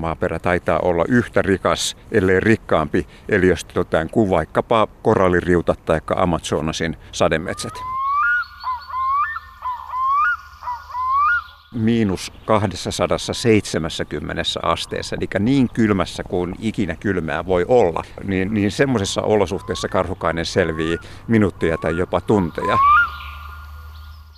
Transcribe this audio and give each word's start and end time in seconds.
Maaperä 0.00 0.38
taitaa 0.38 0.78
olla 0.82 1.04
yhtä 1.08 1.42
rikas, 1.42 1.96
ellei 2.12 2.40
rikkaampi 2.40 3.06
eliöstötään 3.28 4.10
kuin 4.10 4.30
vaikkapa 4.30 4.88
koralliriutat 5.02 5.84
tai 5.84 6.00
Amazonasin 6.16 6.96
sademetsät. 7.12 7.72
miinus 11.74 12.32
270 12.44 14.42
asteessa, 14.62 15.16
eli 15.16 15.28
niin 15.38 15.68
kylmässä 15.74 16.22
kuin 16.22 16.54
ikinä 16.58 16.96
kylmää 16.96 17.46
voi 17.46 17.64
olla, 17.68 18.02
niin, 18.24 18.54
niin 18.54 18.70
semmoisessa 18.70 19.22
olosuhteessa 19.22 19.88
karhukainen 19.88 20.46
selvii 20.46 20.98
minuuttia 21.28 21.76
tai 21.78 21.96
jopa 21.96 22.20
tunteja. 22.20 22.78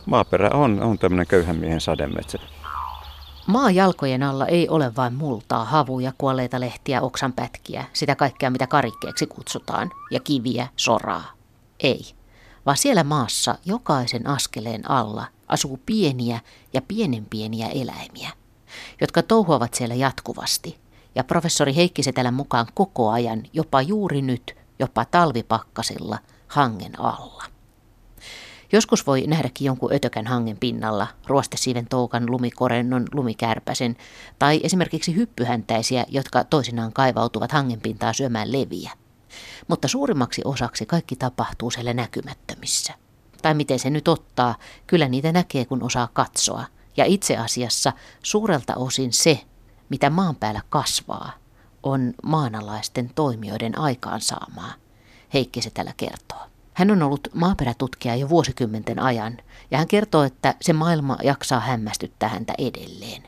Maaperä 0.07 0.51
on, 0.55 0.83
on 0.83 0.99
tämmöinen 0.99 1.27
köyhän 1.27 1.57
miehen 1.57 1.81
sademetsä. 1.81 2.39
Maa 3.47 3.71
jalkojen 3.71 4.23
alla 4.23 4.47
ei 4.47 4.69
ole 4.69 4.97
vain 4.97 5.15
multaa, 5.15 5.65
havuja, 5.65 6.13
kuolleita 6.19 6.61
lehtiä, 6.61 7.01
oksanpätkiä, 7.01 7.85
sitä 7.93 8.15
kaikkea 8.15 8.51
mitä 8.51 8.67
karikkeeksi 8.67 9.27
kutsutaan, 9.27 9.91
ja 10.11 10.21
kiviä, 10.21 10.69
soraa. 10.77 11.33
Ei, 11.81 12.15
vaan 12.67 12.77
siellä 12.77 13.05
maassa 13.05 13.59
jokaisen 13.65 14.27
askeleen 14.27 14.91
alla 14.91 15.27
asuu 15.49 15.81
pieniä 15.87 16.41
ja 16.73 16.83
pienenpieniä 16.83 17.69
eläimiä, 17.69 18.31
jotka 19.01 19.23
touhuavat 19.23 19.75
siellä 19.75 19.95
jatkuvasti. 19.95 20.79
Ja 21.15 21.25
professori 21.25 21.77
Heikki 21.77 22.03
Setälän 22.03 22.35
mukaan 22.35 22.67
koko 22.75 23.11
ajan, 23.11 23.43
jopa 23.53 23.83
juuri 23.83 24.23
nyt, 24.23 24.57
jopa 24.79 25.05
talvipakkasilla, 25.05 26.19
hangen 26.49 27.01
alla. 27.01 27.52
Joskus 28.73 29.07
voi 29.07 29.25
nähdäkin 29.27 29.65
jonkun 29.65 29.93
ötökän 29.93 30.27
hangen 30.27 30.57
pinnalla, 30.57 31.07
ruostesiiven 31.27 31.87
toukan, 31.87 32.31
lumikorennon, 32.31 33.07
lumikärpäsen 33.15 33.97
tai 34.39 34.61
esimerkiksi 34.63 35.17
hyppyhäntäisiä, 35.17 36.05
jotka 36.09 36.45
toisinaan 36.45 36.93
kaivautuvat 36.93 37.53
hangenpintaa 37.53 38.13
syömään 38.13 38.53
leviä. 38.53 38.91
Mutta 39.69 39.89
suurimmaksi 39.89 40.43
osaksi 40.45 40.87
kaikki 40.87 41.17
tapahtuu 41.17 41.71
siellä 41.71 41.95
näkymättömissä. 41.95 42.95
Tai 43.43 43.55
miten 43.55 43.79
se 43.79 43.91
nyt 43.91 44.09
ottaa, 44.09 44.55
kyllä 44.87 45.09
niitä 45.09 45.33
näkee 45.33 45.65
kun 45.65 45.83
osaa 45.83 46.09
katsoa. 46.13 46.65
Ja 46.97 47.05
itse 47.05 47.37
asiassa 47.37 47.93
suurelta 48.23 48.75
osin 48.77 49.13
se, 49.13 49.41
mitä 49.89 50.11
maan 50.11 50.37
päällä 50.37 50.61
kasvaa, 50.69 51.33
on 51.83 52.15
maanalaisten 52.23 53.11
toimijoiden 53.15 53.79
aikaansaamaa. 53.79 54.73
Heikki 55.35 55.63
se 55.63 55.71
tällä 55.71 55.93
kertoo. 55.97 56.52
Hän 56.75 56.91
on 56.91 57.03
ollut 57.03 57.29
maaperätutkija 57.35 58.17
jo 58.17 58.29
vuosikymmenten 58.29 58.99
ajan 58.99 59.39
ja 59.71 59.79
hän 59.79 59.89
kertoo, 59.89 60.23
että 60.23 60.55
se 60.61 60.73
maailma 60.73 61.19
jaksaa 61.23 61.61
hämmästyttää 61.61 62.29
häntä 62.29 62.55
edelleen. 62.59 63.23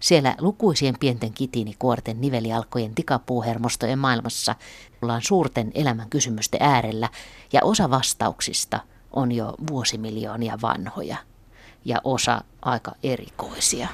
Siellä 0.00 0.34
lukuisien 0.40 0.94
pienten 1.00 1.32
kitiinikuorten 1.32 2.20
nivelialkojen 2.20 2.94
tikapuuhermostojen 2.94 3.98
maailmassa 3.98 4.54
ollaan 5.02 5.22
suurten 5.22 5.70
elämän 5.74 6.10
kysymysten 6.10 6.62
äärellä 6.62 7.08
ja 7.52 7.60
osa 7.64 7.90
vastauksista 7.90 8.80
on 9.10 9.32
jo 9.32 9.54
vuosimiljoonia 9.70 10.58
vanhoja 10.62 11.16
ja 11.84 12.00
osa 12.04 12.44
aika 12.62 12.92
erikoisia. 13.02 13.88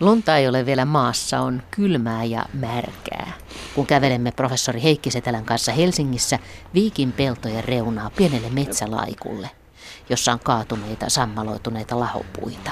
Lunta 0.00 0.36
ei 0.36 0.48
ole 0.48 0.66
vielä 0.66 0.84
maassa, 0.84 1.40
on 1.40 1.62
kylmää 1.70 2.24
ja 2.24 2.46
märkää. 2.54 3.32
Kun 3.74 3.86
kävelemme 3.86 4.32
professori 4.32 4.82
Heikki 4.82 5.10
Setälän 5.10 5.44
kanssa 5.44 5.72
Helsingissä 5.72 6.38
Viikin 6.74 7.12
peltojen 7.12 7.64
reunaa 7.64 8.10
pienelle 8.16 8.48
metsälaikulle, 8.50 9.50
jossa 10.08 10.32
on 10.32 10.40
kaatuneita 10.40 11.10
sammaloituneita 11.10 12.00
lahopuita 12.00 12.70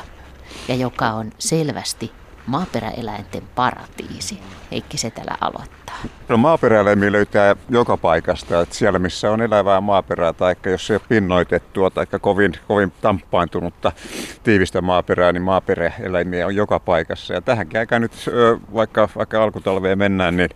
ja 0.69 0.75
joka 0.75 1.11
on 1.11 1.31
selvästi 1.39 2.13
maaperäeläinten 2.47 3.43
paratiisi. 3.55 4.39
Heikki 4.71 4.99
Setälä 4.99 5.37
aloittaa. 5.41 5.97
No 6.29 6.37
maaperäeläimiä 6.37 7.13
löytää 7.13 7.57
joka 7.69 7.97
paikasta. 7.97 8.61
Että 8.61 8.75
siellä 8.75 8.99
missä 8.99 9.31
on 9.31 9.43
elävää 9.43 9.81
maaperää 9.81 10.33
tai 10.33 10.55
jos 10.67 10.87
se 10.87 10.93
ei 10.93 10.97
ole 10.97 11.07
pinnoitettua 11.09 11.91
tai 11.91 12.07
kovin, 12.21 12.53
kovin 12.69 12.93
tamppaantunutta 13.01 13.93
tiivistä 14.43 14.81
maaperää, 14.81 15.33
niin 15.33 15.43
maaperäeläimiä 15.43 16.47
on 16.47 16.57
joka 16.57 16.81
paikassa. 16.81 17.35
Ja 17.35 17.41
tähän 17.41 17.67
aikaan 17.79 18.03
nyt 18.03 18.13
vaikka, 18.75 19.09
vaikka 19.17 19.43
alkutalveen 19.43 19.99
mennään, 19.99 20.37
niin 20.37 20.51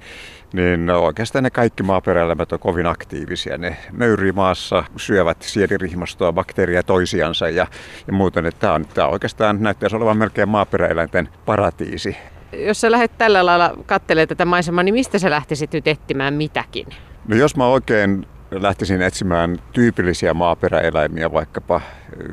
niin 0.55 0.91
oikeastaan 0.91 1.43
ne 1.43 1.51
kaikki 1.51 1.83
maaperäelämät 1.83 2.53
on 2.53 2.59
kovin 2.59 2.87
aktiivisia. 2.87 3.59
Ne 3.59 3.77
möyrii 3.93 4.33
maassa, 4.33 4.85
syövät 4.97 5.43
sienirihmastoa, 5.43 6.33
bakteeria 6.33 6.83
toisiansa 6.83 7.49
ja, 7.49 7.67
ja 8.07 8.13
muuten. 8.13 8.47
Että 8.47 8.61
tämä, 8.61 8.73
on, 8.73 8.85
tämä 8.95 9.09
oikeastaan 9.09 9.63
näyttäisi 9.63 9.97
olevan 9.97 10.17
melkein 10.17 10.49
maaperäeläinten 10.49 11.29
paratiisi. 11.47 12.17
Jos 12.53 12.81
sä 12.81 12.91
lähdet 12.91 13.19
tällä 13.19 13.47
lailla 13.47 13.75
katselemaan 13.87 14.29
tätä 14.29 14.45
maisemaa, 14.45 14.85
niin 14.85 14.95
mistä 14.95 15.19
sä 15.19 15.31
lähtisit 15.31 15.73
nyt 15.73 15.89
etsimään 15.89 16.35
mitäkin? 16.35 16.87
No 17.29 17.37
jos 17.37 17.57
mä 17.57 17.67
oikein 17.67 18.27
lähtisin 18.51 19.03
etsimään 19.03 19.59
tyypillisiä 19.73 20.35
maaperäeläimiä, 20.35 21.33
vaikkapa 21.33 21.81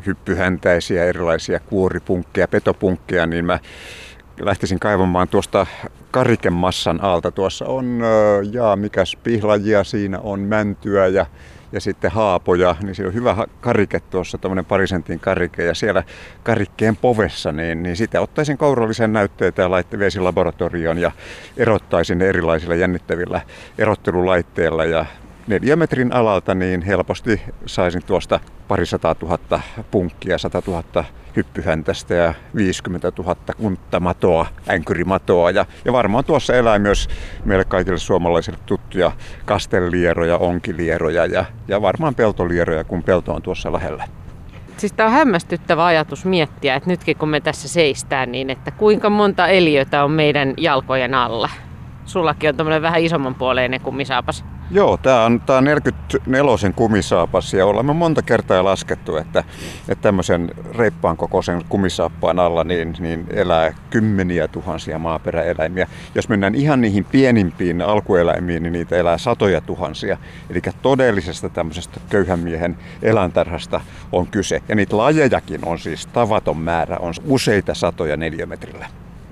hyppyhäntäisiä, 0.06 1.06
erilaisia 1.06 1.60
kuoripunkkeja, 1.60 2.48
petopunkkeja, 2.48 3.26
niin 3.26 3.46
mä 3.46 3.60
lähtisin 4.42 4.80
kaivamaan 4.80 5.28
tuosta 5.28 5.66
karikemassan 6.12 7.04
alta. 7.04 7.32
Tuossa 7.32 7.66
on, 7.66 8.02
jaa, 8.52 8.76
mikäs 8.76 9.18
pihlajia 9.24 9.84
siinä 9.84 10.20
on, 10.20 10.40
mäntyä 10.40 11.08
ja, 11.08 11.26
ja 11.72 11.82
sitten 11.82 12.12
haapoja, 12.12 12.76
niin 12.84 12.96
siinä 12.96 13.08
on 13.08 13.14
hyvä 13.14 13.48
karike 13.62 14.00
tuossa, 14.00 14.38
tämmöinen 14.38 14.66
parisentin 14.66 15.20
karike, 15.20 15.66
ja 15.66 15.76
siellä 15.76 16.04
karikkeen 16.44 16.96
povessa, 16.96 17.52
niin, 17.52 17.84
niin 17.84 17.96
sitä 17.96 18.22
ottaisin 18.22 18.58
kourallisen 18.58 19.14
näytteitä 19.14 19.62
ja 19.62 19.72
laitteviesin 19.72 20.24
laboratorioon 20.24 20.98
ja 20.98 21.12
erottaisin 21.58 22.22
erilaisilla 22.22 22.76
jännittävillä 22.76 23.42
erottelulaitteilla. 23.78 24.86
Ja 24.86 25.06
neliömetrin 25.48 26.14
alalta, 26.14 26.56
niin 26.56 26.82
helposti 26.82 27.42
saisin 27.66 28.02
tuosta 28.06 28.40
parisataa 28.68 29.16
tuhatta 29.16 29.60
punkkia, 29.92 30.38
sata 30.38 30.62
tuhatta 30.62 31.04
hyppyhäntästä 31.36 32.14
ja 32.14 32.34
50 32.56 33.12
000 33.18 33.36
kunttamatoa, 33.58 34.46
änkyrimatoa. 34.70 35.52
Ja, 35.52 35.66
ja 35.86 35.94
varmaan 35.94 36.26
tuossa 36.26 36.56
elää 36.56 36.80
myös 36.80 37.10
meille 37.46 37.66
kaikille 37.66 37.98
suomalaisille 37.98 38.60
tuttuja 38.66 39.12
kastellieroja, 39.46 40.38
onkilieroja 40.38 41.26
ja, 41.26 41.46
ja 41.68 41.82
varmaan 41.82 42.16
peltolieroja, 42.16 42.84
kun 42.84 43.04
pelto 43.04 43.34
on 43.34 43.42
tuossa 43.42 43.74
lähellä. 43.74 44.08
Siis 44.78 44.94
tämä 44.94 45.08
on 45.08 45.16
hämmästyttävä 45.16 45.86
ajatus 45.86 46.26
miettiä, 46.26 46.76
että 46.76 46.90
nytkin 46.90 47.18
kun 47.18 47.30
me 47.30 47.42
tässä 47.42 47.68
seistään, 47.68 48.32
niin 48.32 48.50
että 48.50 48.72
kuinka 48.72 49.10
monta 49.10 49.48
eliötä 49.48 50.04
on 50.04 50.12
meidän 50.12 50.54
jalkojen 50.58 51.14
alla. 51.14 51.50
Sullakin 52.06 52.50
on 52.50 52.56
tämmöinen 52.56 52.82
vähän 52.82 53.02
isomman 53.02 53.36
puoleinen 53.36 53.82
kumisaapas. 53.82 54.46
Joo, 54.74 54.98
tämä 54.98 55.26
on, 55.26 55.42
tää 55.46 55.58
on 55.58 55.64
44 55.64 56.74
kumisaapas 56.76 57.54
ja 57.54 57.66
olemme 57.66 57.94
monta 57.94 58.22
kertaa 58.22 58.64
laskettu, 58.64 59.18
että, 59.18 59.44
että 59.90 60.02
tämmöisen 60.02 60.52
reippaan 60.76 61.18
kokoisen 61.18 61.62
kumisaappaan 61.70 62.40
alla 62.40 62.64
niin, 62.64 62.96
niin 63.00 63.26
elää 63.30 63.74
kymmeniä 63.90 64.48
tuhansia 64.48 65.00
maaperäeläimiä. 65.00 65.88
Jos 66.16 66.30
mennään 66.30 66.56
ihan 66.56 66.82
niihin 66.82 67.06
pienimpiin 67.06 67.82
alkueläimiin, 67.82 68.64
niin 68.64 68.74
niitä 68.74 68.96
elää 68.96 69.18
satoja 69.18 69.62
tuhansia. 69.62 70.18
Eli 70.50 70.62
todellisesta 70.82 71.50
tämmöisestä 71.50 72.00
köyhän 72.10 72.40
miehen 72.40 72.78
eläintarhasta 73.02 73.82
on 74.12 74.28
kyse. 74.28 74.62
Ja 74.70 74.76
niitä 74.76 74.98
lajejakin 74.98 75.66
on 75.66 75.80
siis 75.80 76.06
tavaton 76.06 76.58
määrä, 76.58 76.98
on 76.98 77.14
useita 77.26 77.74
satoja 77.74 78.18
neliömetrillä. 78.18 78.86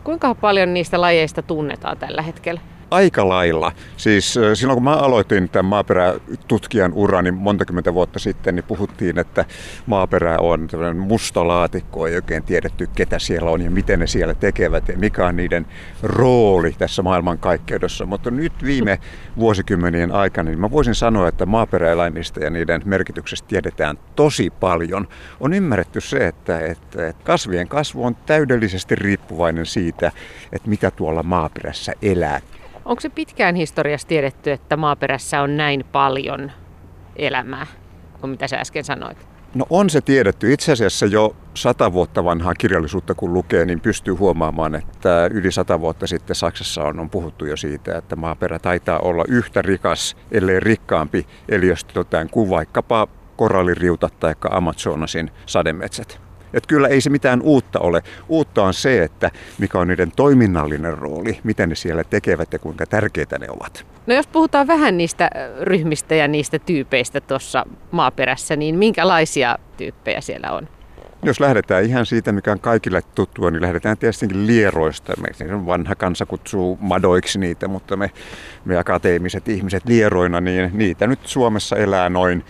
Kuinka 0.03 0.35
paljon 0.35 0.73
niistä 0.73 1.01
lajeista 1.01 1.41
tunnetaan 1.41 1.97
tällä 1.97 2.21
hetkellä? 2.21 2.61
Aika 2.91 3.29
lailla. 3.29 3.71
Siis 3.97 4.39
silloin 4.53 4.77
kun 4.77 4.83
mä 4.83 4.95
aloitin 4.95 5.49
tämän 5.49 5.65
maaperätutkijan 5.65 6.93
urani 6.93 7.31
monta 7.31 7.65
kymmentä 7.65 7.93
vuotta 7.93 8.19
sitten, 8.19 8.55
niin 8.55 8.65
puhuttiin, 8.67 9.19
että 9.19 9.45
maaperä 9.85 10.37
on 10.39 10.69
musta 10.97 11.47
laatikko, 11.47 12.07
ei 12.07 12.15
oikein 12.15 12.43
tiedetty 12.43 12.89
ketä 12.95 13.19
siellä 13.19 13.49
on 13.49 13.61
ja 13.61 13.71
miten 13.71 13.99
ne 13.99 14.07
siellä 14.07 14.33
tekevät 14.33 14.87
ja 14.87 14.97
mikä 14.97 15.25
on 15.25 15.35
niiden 15.35 15.65
rooli 16.03 16.75
tässä 16.77 17.01
maailmankaikkeudessa. 17.01 18.05
Mutta 18.05 18.31
nyt 18.31 18.53
viime 18.63 18.99
vuosikymmenien 19.37 20.11
aikana, 20.11 20.49
niin 20.49 20.59
mä 20.59 20.71
voisin 20.71 20.95
sanoa, 20.95 21.27
että 21.27 21.45
maaperäeläimistä 21.45 22.39
ja 22.39 22.49
niiden 22.49 22.81
merkityksestä 22.85 23.47
tiedetään 23.47 23.97
tosi 24.15 24.49
paljon. 24.49 25.07
On 25.39 25.53
ymmärretty 25.53 26.01
se, 26.01 26.27
että, 26.27 26.59
että 26.59 27.13
kasvien 27.23 27.67
kasvu 27.67 28.05
on 28.05 28.15
täydellisesti 28.15 28.95
riippuvainen 28.95 29.65
siitä, 29.65 30.11
että 30.51 30.69
mitä 30.69 30.91
tuolla 30.91 31.23
maaperässä 31.23 31.93
elää. 32.01 32.41
Onko 32.89 33.01
se 33.01 33.09
pitkään 33.09 33.55
historiassa 33.55 34.07
tiedetty, 34.07 34.51
että 34.51 34.77
maaperässä 34.77 35.41
on 35.41 35.57
näin 35.57 35.85
paljon 35.91 36.51
elämää, 37.15 37.67
kuin 38.21 38.31
mitä 38.31 38.47
sä 38.47 38.57
äsken 38.57 38.83
sanoit? 38.83 39.27
No 39.55 39.65
on 39.69 39.89
se 39.89 40.01
tiedetty. 40.01 40.53
Itse 40.53 40.71
asiassa 40.71 41.05
jo 41.05 41.35
sata 41.53 41.93
vuotta 41.93 42.23
vanhaa 42.23 42.53
kirjallisuutta 42.53 43.15
kun 43.15 43.33
lukee, 43.33 43.65
niin 43.65 43.79
pystyy 43.79 44.13
huomaamaan, 44.13 44.75
että 44.75 45.29
yli 45.31 45.51
sata 45.51 45.79
vuotta 45.79 46.07
sitten 46.07 46.35
Saksassa 46.35 46.83
on, 46.83 46.99
on 46.99 47.09
puhuttu 47.09 47.45
jo 47.45 47.57
siitä, 47.57 47.97
että 47.97 48.15
maaperä 48.15 48.59
taitaa 48.59 48.99
olla 48.99 49.23
yhtä 49.27 49.61
rikas, 49.61 50.17
ellei 50.31 50.59
rikkaampi 50.59 51.27
eliöstötään 51.49 52.29
kuin 52.29 52.49
vaikkapa 52.49 53.07
koralliriutat 53.35 54.19
tai 54.19 54.35
Amazonasin 54.49 55.31
sademetsät. 55.45 56.28
Et 56.53 56.67
kyllä 56.67 56.87
ei 56.87 57.01
se 57.01 57.09
mitään 57.09 57.41
uutta 57.41 57.79
ole. 57.79 58.03
Uutta 58.27 58.63
on 58.63 58.73
se, 58.73 59.03
että 59.03 59.31
mikä 59.57 59.79
on 59.79 59.87
niiden 59.87 60.11
toiminnallinen 60.15 60.97
rooli, 60.97 61.39
miten 61.43 61.69
ne 61.69 61.75
siellä 61.75 62.03
tekevät 62.03 62.53
ja 62.53 62.59
kuinka 62.59 62.85
tärkeitä 62.85 63.39
ne 63.39 63.47
ovat. 63.49 63.85
No 64.07 64.15
jos 64.15 64.27
puhutaan 64.27 64.67
vähän 64.67 64.97
niistä 64.97 65.29
ryhmistä 65.61 66.15
ja 66.15 66.27
niistä 66.27 66.59
tyypeistä 66.59 67.21
tuossa 67.21 67.65
maaperässä, 67.91 68.55
niin 68.55 68.75
minkälaisia 68.75 69.57
tyyppejä 69.77 70.21
siellä 70.21 70.51
on? 70.51 70.67
Jos 71.23 71.39
lähdetään 71.39 71.83
ihan 71.83 72.05
siitä, 72.05 72.31
mikä 72.31 72.51
on 72.51 72.59
kaikille 72.59 73.01
tuttua, 73.15 73.51
niin 73.51 73.61
lähdetään 73.61 73.97
tietysti 73.97 74.27
lieroista. 74.31 75.13
Me, 75.17 75.65
vanha 75.65 75.95
kansa 75.95 76.25
kutsuu 76.25 76.77
madoiksi 76.81 77.39
niitä, 77.39 77.67
mutta 77.67 77.97
me, 77.97 78.11
me 78.65 78.77
akateemiset 78.77 79.47
ihmiset 79.47 79.83
lieroina, 79.85 80.41
niin 80.41 80.69
niitä 80.73 81.07
nyt 81.07 81.19
Suomessa 81.23 81.75
elää 81.75 82.09
noin 82.09 82.45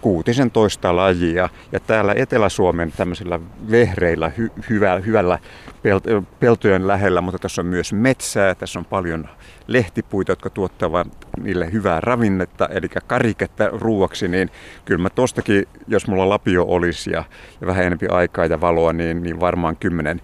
kuutisen 0.00 0.50
toista 0.50 0.96
lajia. 0.96 1.48
Ja 1.72 1.80
täällä 1.80 2.14
Etelä-Suomen 2.16 2.92
tämmöisillä 2.96 3.40
vehreillä 3.70 4.30
hy, 4.38 4.50
hyvä, 4.70 4.98
hyvällä 4.98 5.38
peltojen 6.40 6.86
lähellä, 6.86 7.20
mutta 7.20 7.38
tässä 7.38 7.62
on 7.62 7.66
myös 7.66 7.92
metsää, 7.92 8.54
tässä 8.54 8.78
on 8.78 8.84
paljon 8.84 9.28
lehtipuita, 9.66 10.32
jotka 10.32 10.50
tuottavat 10.50 11.08
niille 11.42 11.72
hyvää 11.72 12.00
ravinnetta, 12.00 12.68
eli 12.72 12.88
kariketta 13.06 13.68
ruuaksi, 13.72 14.28
niin 14.28 14.50
kyllä 14.84 15.02
mä 15.02 15.10
tostakin, 15.10 15.68
jos 15.88 16.08
mulla 16.08 16.28
lapio 16.28 16.64
olisi 16.68 17.10
ja, 17.10 17.24
ja 17.60 17.66
vähän 17.66 17.84
enemmän 17.84 18.10
aikaa 18.10 18.46
ja 18.46 18.60
valoa, 18.60 18.92
niin, 18.92 19.22
niin 19.22 19.40
varmaan 19.40 19.76
kymmenen 19.76 20.20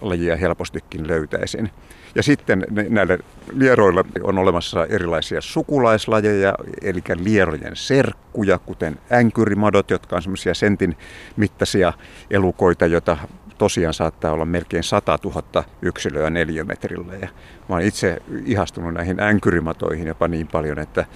lajia 0.00 0.36
helpostikin 0.36 1.08
löytäisin. 1.08 1.70
Ja 2.16 2.22
sitten 2.22 2.66
näille 2.88 3.18
lieroilla 3.52 4.04
on 4.22 4.38
olemassa 4.38 4.86
erilaisia 4.86 5.40
sukulaislajeja, 5.40 6.54
eli 6.82 7.02
lierojen 7.14 7.76
serkkuja, 7.76 8.58
kuten 8.58 8.98
änkyrimadot, 9.12 9.90
jotka 9.90 10.16
on 10.16 10.22
semmoisia 10.22 10.54
sentin 10.54 10.96
mittaisia 11.36 11.92
elukoita, 12.30 12.86
joita 12.86 13.16
tosiaan 13.58 13.94
saattaa 13.94 14.32
olla 14.32 14.44
melkein 14.44 14.82
100 14.82 15.18
000 15.24 15.64
yksilöä 15.82 16.30
neliömetrillä. 16.30 17.14
Ja 17.14 17.28
mä 17.68 17.74
olen 17.74 17.86
itse 17.86 18.22
ihastunut 18.44 18.94
näihin 18.94 19.20
änkyrimatoihin 19.20 20.06
jopa 20.06 20.28
niin 20.28 20.46
paljon, 20.46 20.78
että, 20.78 21.06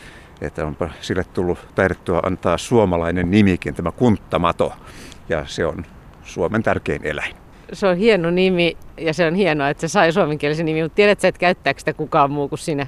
että 0.41 0.67
onpa 0.67 0.91
sille 1.01 1.25
tullut 1.25 1.59
taidettua 1.75 2.21
antaa 2.27 2.59
suomalainen 2.59 3.31
nimikin, 3.31 3.75
tämä 3.75 3.93
kunttamato. 3.93 4.73
Ja 5.29 5.47
se 5.47 5.67
on 5.67 5.87
Suomen 6.25 6.63
tärkein 6.63 7.05
eläin 7.05 7.40
se 7.73 7.87
on 7.87 7.97
hieno 7.97 8.31
nimi 8.31 8.77
ja 8.99 9.15
se 9.15 9.27
on 9.27 9.35
hienoa, 9.35 9.69
että 9.69 9.81
se 9.81 9.89
sai 9.89 10.13
suomenkielisen 10.13 10.67
nimi, 10.67 10.83
mutta 10.83 10.97
tiedätkö, 10.97 11.29
että 11.29 11.39
käyttääkö 11.39 11.81
sitä 11.81 11.93
kukaan 11.93 12.31
muu 12.31 12.49
kuin 12.49 12.59
sinä? 12.59 12.87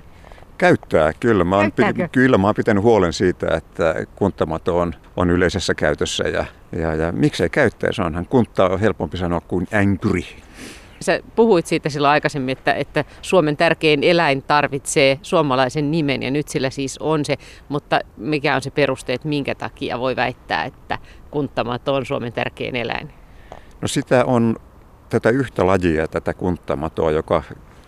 Käyttää, 0.58 1.12
kyllä. 1.20 1.44
Mä 1.44 1.56
oon, 1.56 1.72
kyllä, 2.12 2.38
mä 2.38 2.46
oon 2.46 2.54
pitänyt 2.54 2.82
huolen 2.82 3.12
siitä, 3.12 3.46
että 3.56 3.94
kunttamato 4.16 4.78
on, 4.78 4.94
on 5.16 5.30
yleisessä 5.30 5.74
käytössä 5.74 6.24
ja, 6.24 6.44
ja, 6.72 6.94
ja 6.94 7.12
miksei 7.12 7.50
käyttäisi, 7.50 8.02
onhan 8.02 8.26
kuntta 8.26 8.68
on 8.68 8.80
helpompi 8.80 9.16
sanoa 9.16 9.40
kuin 9.40 9.66
änkuri. 9.74 10.26
Sä 11.00 11.20
puhuit 11.36 11.66
siitä 11.66 11.88
silloin 11.88 12.12
aikaisemmin, 12.12 12.52
että, 12.52 12.74
että 12.74 13.04
Suomen 13.22 13.56
tärkein 13.56 14.04
eläin 14.04 14.42
tarvitsee 14.42 15.18
suomalaisen 15.22 15.90
nimen 15.90 16.22
ja 16.22 16.30
nyt 16.30 16.48
sillä 16.48 16.70
siis 16.70 16.98
on 16.98 17.24
se, 17.24 17.36
mutta 17.68 18.00
mikä 18.16 18.54
on 18.54 18.62
se 18.62 18.70
peruste, 18.70 19.12
että 19.12 19.28
minkä 19.28 19.54
takia 19.54 19.98
voi 19.98 20.16
väittää, 20.16 20.64
että 20.64 20.98
kunttamato 21.30 21.94
on 21.94 22.06
Suomen 22.06 22.32
tärkein 22.32 22.76
eläin? 22.76 23.12
No 23.80 23.88
sitä 23.88 24.24
on 24.24 24.56
tätä 25.12 25.30
yhtä 25.30 25.66
lajia, 25.66 26.08
tätä 26.08 26.34
kunttamatoa, 26.34 27.10
joka 27.10 27.42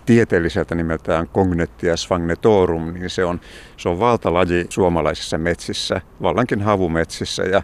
tieteelliseltä 0.06 0.75
nimeltään 0.75 1.29
Cognettia 1.29 1.97
sfagnetorum, 1.97 2.94
niin 2.94 3.11
se 3.11 3.25
on, 3.25 3.41
se 3.76 3.88
on 3.88 4.00
valtalaji 4.00 4.67
suomalaisissa 4.69 5.38
metsissä, 5.38 6.00
vallankin 6.23 6.62
havumetsissä 6.62 7.43
ja, 7.43 7.62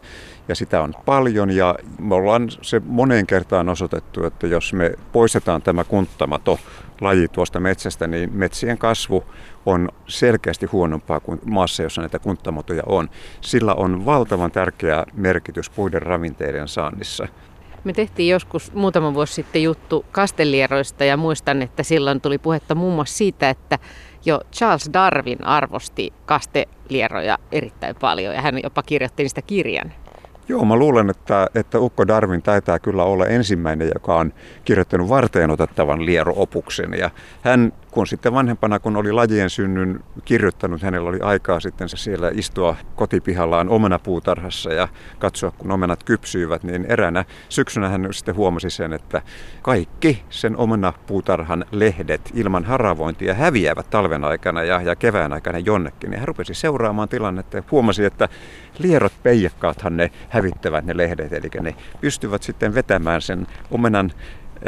ja 0.49 0.55
sitä 0.55 0.83
on 0.83 0.95
paljon 1.05 1.51
ja 1.51 1.75
me 1.99 2.15
ollaan 2.15 2.49
se 2.62 2.83
moneen 2.87 3.27
kertaan 3.27 3.69
osoitettu, 3.69 4.27
että 4.27 4.47
jos 4.47 4.73
me 4.73 4.93
poistetaan 5.12 5.63
tämä 5.63 5.85
kunttamato 5.85 6.59
laji 7.01 7.29
tuosta 7.29 7.61
metsästä, 7.61 8.06
niin 8.06 8.31
metsien 8.33 8.79
kasvu 8.79 9.25
on 9.67 9.89
selkeästi 10.09 10.67
huonompaa 10.67 11.21
kuin 11.21 11.41
maassa, 11.45 11.83
jossa 11.83 12.03
näitä 12.03 12.19
kunttamotoja 12.19 12.83
on. 12.87 13.11
Sillä 13.41 13.75
on 13.75 14.05
valtavan 14.05 14.51
tärkeä 14.51 15.05
merkitys 15.15 15.71
puiden 15.71 16.03
ravinteiden 16.03 16.69
saannissa. 16.69 17.29
Me 17.85 17.93
tehtiin 17.93 18.29
joskus 18.29 18.73
muutama 18.73 19.15
vuosi 19.15 19.35
sitten 19.35 19.62
juttu 19.62 20.05
kastelieroista 20.12 21.05
ja 21.05 21.17
muistan, 21.17 21.62
että 21.62 21.82
silloin 21.82 22.21
tuli 22.21 22.38
puhetta 22.38 22.75
muun 22.75 22.94
muassa 22.94 23.17
siitä, 23.17 23.50
että 23.50 23.79
jo 24.25 24.41
Charles 24.53 24.91
Darwin 24.93 25.44
arvosti 25.44 26.12
kastelieroja 26.27 27.38
erittäin 27.53 27.97
paljon 28.00 28.35
ja 28.35 28.43
hän 28.43 28.61
jopa 28.62 28.82
kirjoitti 28.82 29.23
niistä 29.23 29.43
kirjan. 29.43 29.93
Joo, 30.49 30.65
mä 30.65 30.77
luulen, 30.77 31.11
että, 31.11 31.47
että 31.55 31.79
Ukko 31.79 32.09
Darwin 32.09 32.43
taitaa 32.43 32.79
kyllä 32.79 33.05
olla 33.05 33.27
ensimmäinen, 33.27 33.91
joka 33.94 34.17
on 34.17 34.32
kirjoittanut 34.65 35.09
varteen 35.09 35.50
otettavan 35.50 36.06
lieroopuksen. 36.06 36.94
Ja 36.94 37.11
hän 37.43 37.73
kun 37.91 38.07
sitten 38.07 38.33
vanhempana, 38.33 38.79
kun 38.79 38.97
oli 38.97 39.13
lajien 39.13 39.51
synnyn 39.51 40.01
kirjoittanut, 40.25 40.83
hänellä 40.83 41.09
oli 41.09 41.21
aikaa 41.21 41.61
sitten 41.61 41.89
siellä 41.89 42.31
istua 42.35 42.77
kotipihallaan 42.97 43.69
omenapuutarhassa 43.69 44.73
ja 44.73 44.89
katsoa, 45.19 45.51
kun 45.51 45.71
omenat 45.71 46.05
kypsyivät, 46.05 46.63
niin 46.63 46.87
eräänä 46.89 47.25
syksynä 47.49 47.89
hän 47.89 48.09
sitten 48.11 48.35
huomasi 48.35 48.71
sen, 48.71 48.93
että 48.93 49.23
kaikki 49.63 50.23
sen 50.31 50.57
omenapuutarhan 50.57 51.65
lehdet 51.71 52.31
ilman 52.35 52.65
haravointia 52.65 53.35
häviävät 53.35 53.91
talven 53.91 54.25
aikana 54.25 54.63
ja, 54.63 54.83
ja 54.83 54.97
kevään 54.97 55.33
aikana 55.33 55.59
jonnekin. 55.59 56.13
Ja 56.13 56.19
hän 56.19 56.29
rupesi 56.29 56.55
seuraamaan 56.55 57.09
tilannetta 57.09 57.57
ja 57.57 57.63
huomasi, 57.71 58.05
että 58.05 58.29
lierot 58.79 59.13
peijakkaathan 59.23 59.97
ne 59.97 60.11
hävittävät 60.29 60.85
ne 60.85 60.97
lehdet, 60.97 61.33
eli 61.33 61.49
ne 61.61 61.75
pystyvät 62.01 62.43
sitten 62.43 62.75
vetämään 62.75 63.23
sen 63.23 63.47
omenan 63.71 64.13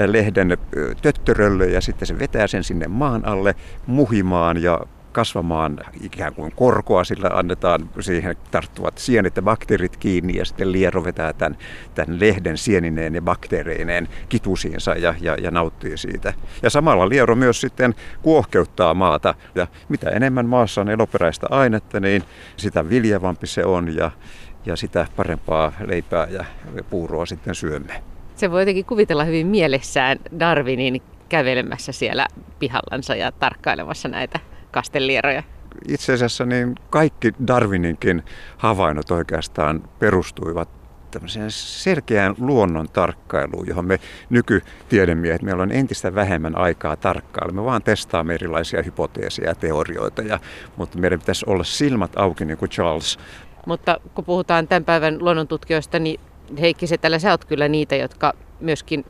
lehden 0.07 0.59
töttörölle 1.03 1.67
ja 1.67 1.81
sitten 1.81 2.09
se 2.09 2.19
vetää 2.19 2.47
sen 2.47 2.65
sinne 2.65 2.89
maan 2.89 3.25
alle 3.25 3.55
muhimaan 3.87 4.63
ja 4.63 4.81
kasvamaan 5.13 5.79
ikään 6.01 6.35
kuin 6.35 6.53
korkoa, 6.57 7.05
sillä 7.05 7.31
annetaan 7.33 7.91
siihen 8.01 8.37
tarttuvat 8.51 8.99
sienet 8.99 9.37
ja 9.37 9.43
bakteerit 9.43 9.97
kiinni 9.97 10.37
ja 10.37 10.45
sitten 10.45 10.73
liero 10.73 11.05
vetää 11.05 11.33
tämän, 11.33 11.59
tämän 11.95 12.21
lehden 12.21 12.59
sienineen 12.59 13.15
ja 13.15 13.23
bakteereineen 13.23 14.09
kitusiinsa 14.29 14.95
ja, 14.95 15.15
ja, 15.21 15.37
ja 15.43 15.51
nauttii 15.51 15.97
siitä. 15.97 16.35
Ja 16.63 16.71
samalla 16.71 17.09
liero 17.09 17.35
myös 17.35 17.61
sitten 17.61 17.95
kuohkeuttaa 18.23 18.95
maata 18.95 19.35
ja 19.55 19.67
mitä 19.89 20.11
enemmän 20.11 20.47
maassa 20.47 20.81
on 20.81 20.91
eloperäistä 20.91 21.47
ainetta, 21.51 22.01
niin 22.01 22.23
sitä 22.57 22.89
viljavampi 22.89 23.47
se 23.47 23.65
on 23.65 23.97
ja, 23.97 24.11
ja 24.67 24.77
sitä 24.77 25.07
parempaa 25.17 25.73
leipää 25.87 26.27
ja 26.31 26.45
puuroa 26.91 27.27
sitten 27.27 27.55
syömme. 27.55 28.12
Se 28.35 28.51
voi 28.51 28.61
jotenkin 28.63 28.85
kuvitella 28.85 29.25
hyvin 29.25 29.47
mielessään 29.47 30.19
Darwinin 30.39 31.03
kävelemässä 31.29 31.93
siellä 31.93 32.27
pihallansa 32.59 33.15
ja 33.15 33.33
tarkkailemassa 33.33 34.09
näitä 34.09 34.41
kastelieroja. 34.71 35.43
Itse 35.89 36.13
asiassa 36.13 36.45
niin 36.45 36.75
kaikki 36.91 37.33
Darwininkin 37.47 38.23
havainnot 38.57 39.11
oikeastaan 39.11 39.83
perustuivat 39.99 40.69
tämmöiseen 41.11 41.51
selkeään 41.51 42.35
luonnon 42.39 42.89
tarkkailuun, 42.89 43.67
johon 43.67 43.87
me 43.87 44.01
nykytiedemiehet, 44.31 45.43
meillä 45.43 45.63
on 45.63 45.73
entistä 45.73 46.15
vähemmän 46.15 46.59
aikaa 46.59 46.97
tarkkailla. 46.97 47.53
Me 47.53 47.65
vaan 47.65 47.83
testaamme 47.83 48.35
erilaisia 48.35 48.83
hypoteeseja 48.83 49.49
ja 49.49 49.55
teorioita, 49.55 50.23
ja, 50.23 50.41
mutta 50.77 50.99
meidän 50.99 51.19
pitäisi 51.19 51.45
olla 51.49 51.65
silmät 51.65 52.13
auki 52.17 52.45
niin 52.45 52.59
kuin 52.59 52.71
Charles. 52.71 53.19
Mutta 53.67 54.01
kun 54.15 54.25
puhutaan 54.25 54.69
tämän 54.69 54.85
päivän 54.85 55.25
luonnontutkijoista, 55.25 55.99
niin 55.99 56.21
Heikki 56.61 56.87
Setälä, 56.87 57.19
sä 57.19 57.31
oot 57.31 57.45
kyllä 57.45 57.69
niitä, 57.69 57.97
jotka 57.97 58.33
myöskin 58.61 59.05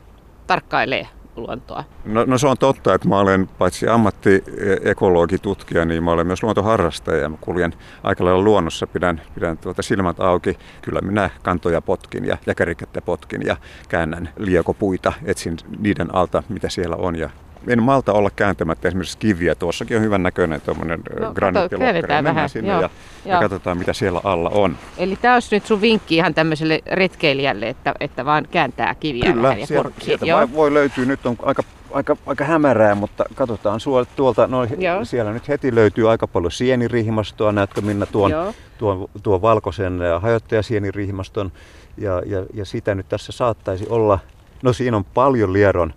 tarkkailee 0.47 1.07
luontoa. 1.35 1.83
No, 2.05 2.25
no 2.25 2.37
se 2.37 2.47
on 2.47 2.57
totta, 2.57 2.93
että 2.93 3.07
mä 3.07 3.19
olen 3.19 3.47
paitsi 3.57 3.87
ammattiekologitutkija, 3.87 5.85
niin 5.85 6.03
mä 6.03 6.11
olen 6.11 6.27
myös 6.27 6.43
luontoharrastaja. 6.43 7.29
Mä 7.29 7.37
kuljen 7.41 7.73
aika 8.03 8.25
lailla 8.25 8.41
luonnossa, 8.43 8.87
pidän, 8.87 9.21
pidän 9.35 9.57
tuota 9.57 9.81
silmät 9.81 10.19
auki. 10.19 10.57
Kyllä 10.81 11.01
minä 11.01 11.29
kantoja 11.41 11.81
potkin 11.81 12.25
ja 12.25 12.37
jäkärikettä 12.47 13.01
potkin 13.01 13.41
ja 13.45 13.57
käännän 13.89 14.29
liekopuita, 14.37 15.13
etsin 15.25 15.57
niiden 15.79 16.15
alta, 16.15 16.43
mitä 16.49 16.69
siellä 16.69 16.95
on 16.95 17.15
ja 17.15 17.29
en 17.67 17.83
malta 17.83 18.13
olla 18.13 18.29
kääntämättä 18.35 18.87
esimerkiksi 18.87 19.17
kiviä. 19.17 19.55
Tuossakin 19.55 19.97
on 19.97 20.03
hyvän 20.03 20.23
näköinen 20.23 20.61
tuommoinen 20.61 20.99
no, 21.19 21.33
graniittilokkari. 21.33 22.21
Mennään 22.21 22.49
sinne 22.49 22.71
Joo. 22.71 22.81
Ja, 22.81 22.89
ja 23.25 23.39
katsotaan, 23.39 23.77
mitä 23.77 23.93
siellä 23.93 24.21
alla 24.23 24.49
on. 24.49 24.77
Eli 24.97 25.15
tämä 25.15 25.33
olisi 25.33 25.55
nyt 25.55 25.65
sun 25.65 25.81
vinkki 25.81 26.15
ihan 26.15 26.33
tämmöiselle 26.33 26.81
retkeilijälle, 26.91 27.69
että, 27.69 27.93
että 27.99 28.25
vaan 28.25 28.47
kääntää 28.51 28.95
kiviä 28.95 29.33
Kyllä, 29.33 29.53
ja 29.53 29.67
sieltä, 29.67 29.89
sieltä 30.01 30.25
Joo. 30.25 30.49
voi 30.53 30.73
löytyä. 30.73 31.05
Nyt 31.05 31.25
on 31.25 31.35
aika, 31.41 31.63
aika, 31.91 32.17
aika 32.25 32.45
hämärää, 32.45 32.95
mutta 32.95 33.25
katsotaan 33.35 33.79
tuolta. 34.15 34.47
No, 34.47 34.65
siellä 35.03 35.33
nyt 35.33 35.47
heti 35.47 35.75
löytyy 35.75 36.11
aika 36.11 36.27
paljon 36.27 36.51
sienirihmastoa. 36.51 37.51
Näetkö 37.51 37.81
Minna 37.81 38.05
tuon, 38.05 38.31
tuon, 38.77 39.07
tuon 39.23 39.41
valkoisen 39.41 39.99
hajottajasienirihmaston? 40.21 41.51
Ja, 41.97 42.21
ja, 42.25 42.45
ja 42.53 42.65
sitä 42.65 42.95
nyt 42.95 43.09
tässä 43.09 43.31
saattaisi 43.31 43.85
olla 43.89 44.19
No 44.63 44.73
siinä 44.73 44.97
on 44.97 45.05
paljon 45.05 45.53
lieron 45.53 45.93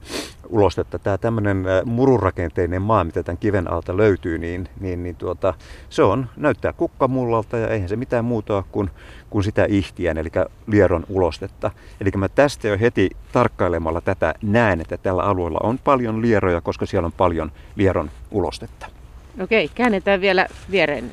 ulostetta. 0.49 0.99
Tämä 0.99 1.19
tämmöinen 1.19 1.65
mururakenteinen 1.85 2.83
maa, 2.83 3.05
mitä 3.05 3.23
tämän 3.23 3.39
kiven 3.39 3.71
alta 3.73 3.97
löytyy, 3.97 4.39
niin, 4.39 4.69
niin, 4.81 5.03
niin 5.03 5.17
tuota, 5.17 5.55
se 5.91 6.03
on, 6.03 6.27
näyttää 6.37 6.73
kukkamullalta 6.73 7.57
ja 7.57 7.69
eihän 7.69 7.89
se 7.89 7.97
mitään 7.97 8.25
muuta 8.25 8.63
kuin, 8.73 8.91
kuin 9.31 9.45
sitä 9.45 9.65
ihtiän, 9.65 10.19
eli 10.19 10.29
lieron 10.67 11.05
ulostetta. 11.09 11.71
Eli 12.01 12.11
mä 12.17 12.29
tästä 12.29 12.69
jo 12.69 12.79
heti 12.81 13.11
tarkkailemalla 13.33 14.01
tätä 14.01 14.35
näen, 14.43 14.81
että 14.81 14.97
tällä 14.97 15.23
alueella 15.23 15.61
on 15.63 15.79
paljon 15.79 16.23
lieroja, 16.23 16.61
koska 16.61 16.87
siellä 16.87 17.07
on 17.07 17.13
paljon 17.13 17.53
lieron 17.77 18.11
ulostetta. 18.31 18.87
Okei, 19.41 19.71
käännetään 19.75 20.21
vielä 20.21 20.47
viereen. 20.71 21.11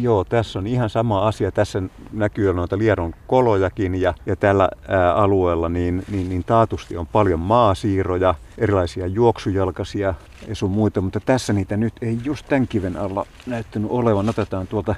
Joo, 0.00 0.24
tässä 0.24 0.58
on 0.58 0.66
ihan 0.66 0.90
sama 0.90 1.26
asia. 1.28 1.52
Tässä 1.52 1.82
näkyy 2.12 2.54
noita 2.54 2.78
lieron 2.78 3.14
kolojakin 3.26 4.00
ja, 4.00 4.14
ja 4.26 4.36
tällä 4.36 4.68
ää, 4.88 5.14
alueella 5.14 5.68
niin, 5.68 6.04
niin, 6.10 6.28
niin 6.28 6.44
taatusti 6.44 6.96
on 6.96 7.06
paljon 7.06 7.40
maasiiroja, 7.40 8.34
erilaisia 8.58 9.06
juoksujalkaisia 9.06 10.14
ja 10.48 10.54
sun 10.54 10.70
muita, 10.70 11.00
mutta 11.00 11.20
tässä 11.20 11.52
niitä 11.52 11.76
nyt 11.76 11.92
ei 12.02 12.18
just 12.24 12.46
tämän 12.48 12.68
kiven 12.68 12.96
alla 12.96 13.26
näyttänyt 13.46 13.90
olevan. 13.90 14.28
Otetaan 14.28 14.66
tuolta 14.66 14.94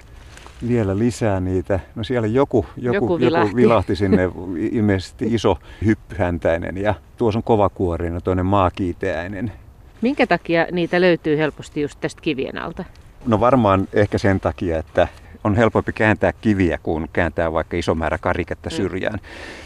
vielä 0.69 0.99
lisää 0.99 1.41
niitä. 1.41 1.81
No 1.95 2.05
siellä 2.05 2.29
joku, 2.29 2.67
joku, 2.77 2.95
joku, 2.95 3.19
vilahti. 3.19 3.49
joku 3.49 3.57
vilahti 3.57 3.97
sinne, 3.97 4.23
ilmeisesti 4.73 5.35
iso 5.35 5.59
hyppyhäntäinen 5.85 6.77
ja 6.77 6.95
tuossa 7.17 7.39
on 7.39 7.43
kovakuorinen, 7.43 8.23
toinen 8.23 8.47
maakiiteäinen. 8.47 9.53
Minkä 10.01 10.27
takia 10.27 10.67
niitä 10.73 11.01
löytyy 11.01 11.39
helposti 11.39 11.81
just 11.81 12.01
tästä 12.01 12.23
kivien 12.23 12.59
alta? 12.59 12.85
No 13.27 13.41
varmaan 13.41 13.89
ehkä 13.93 14.19
sen 14.19 14.41
takia, 14.41 14.79
että 14.79 15.09
on 15.45 15.55
helpompi 15.55 15.93
kääntää 15.93 16.33
kiviä 16.33 16.79
kuin 16.83 17.09
kääntää 17.13 17.53
vaikka 17.53 17.77
iso 17.77 17.95
määrä 17.95 18.19
kariketta 18.19 18.71
mm. 18.71 18.77
syrjään. 18.77 19.21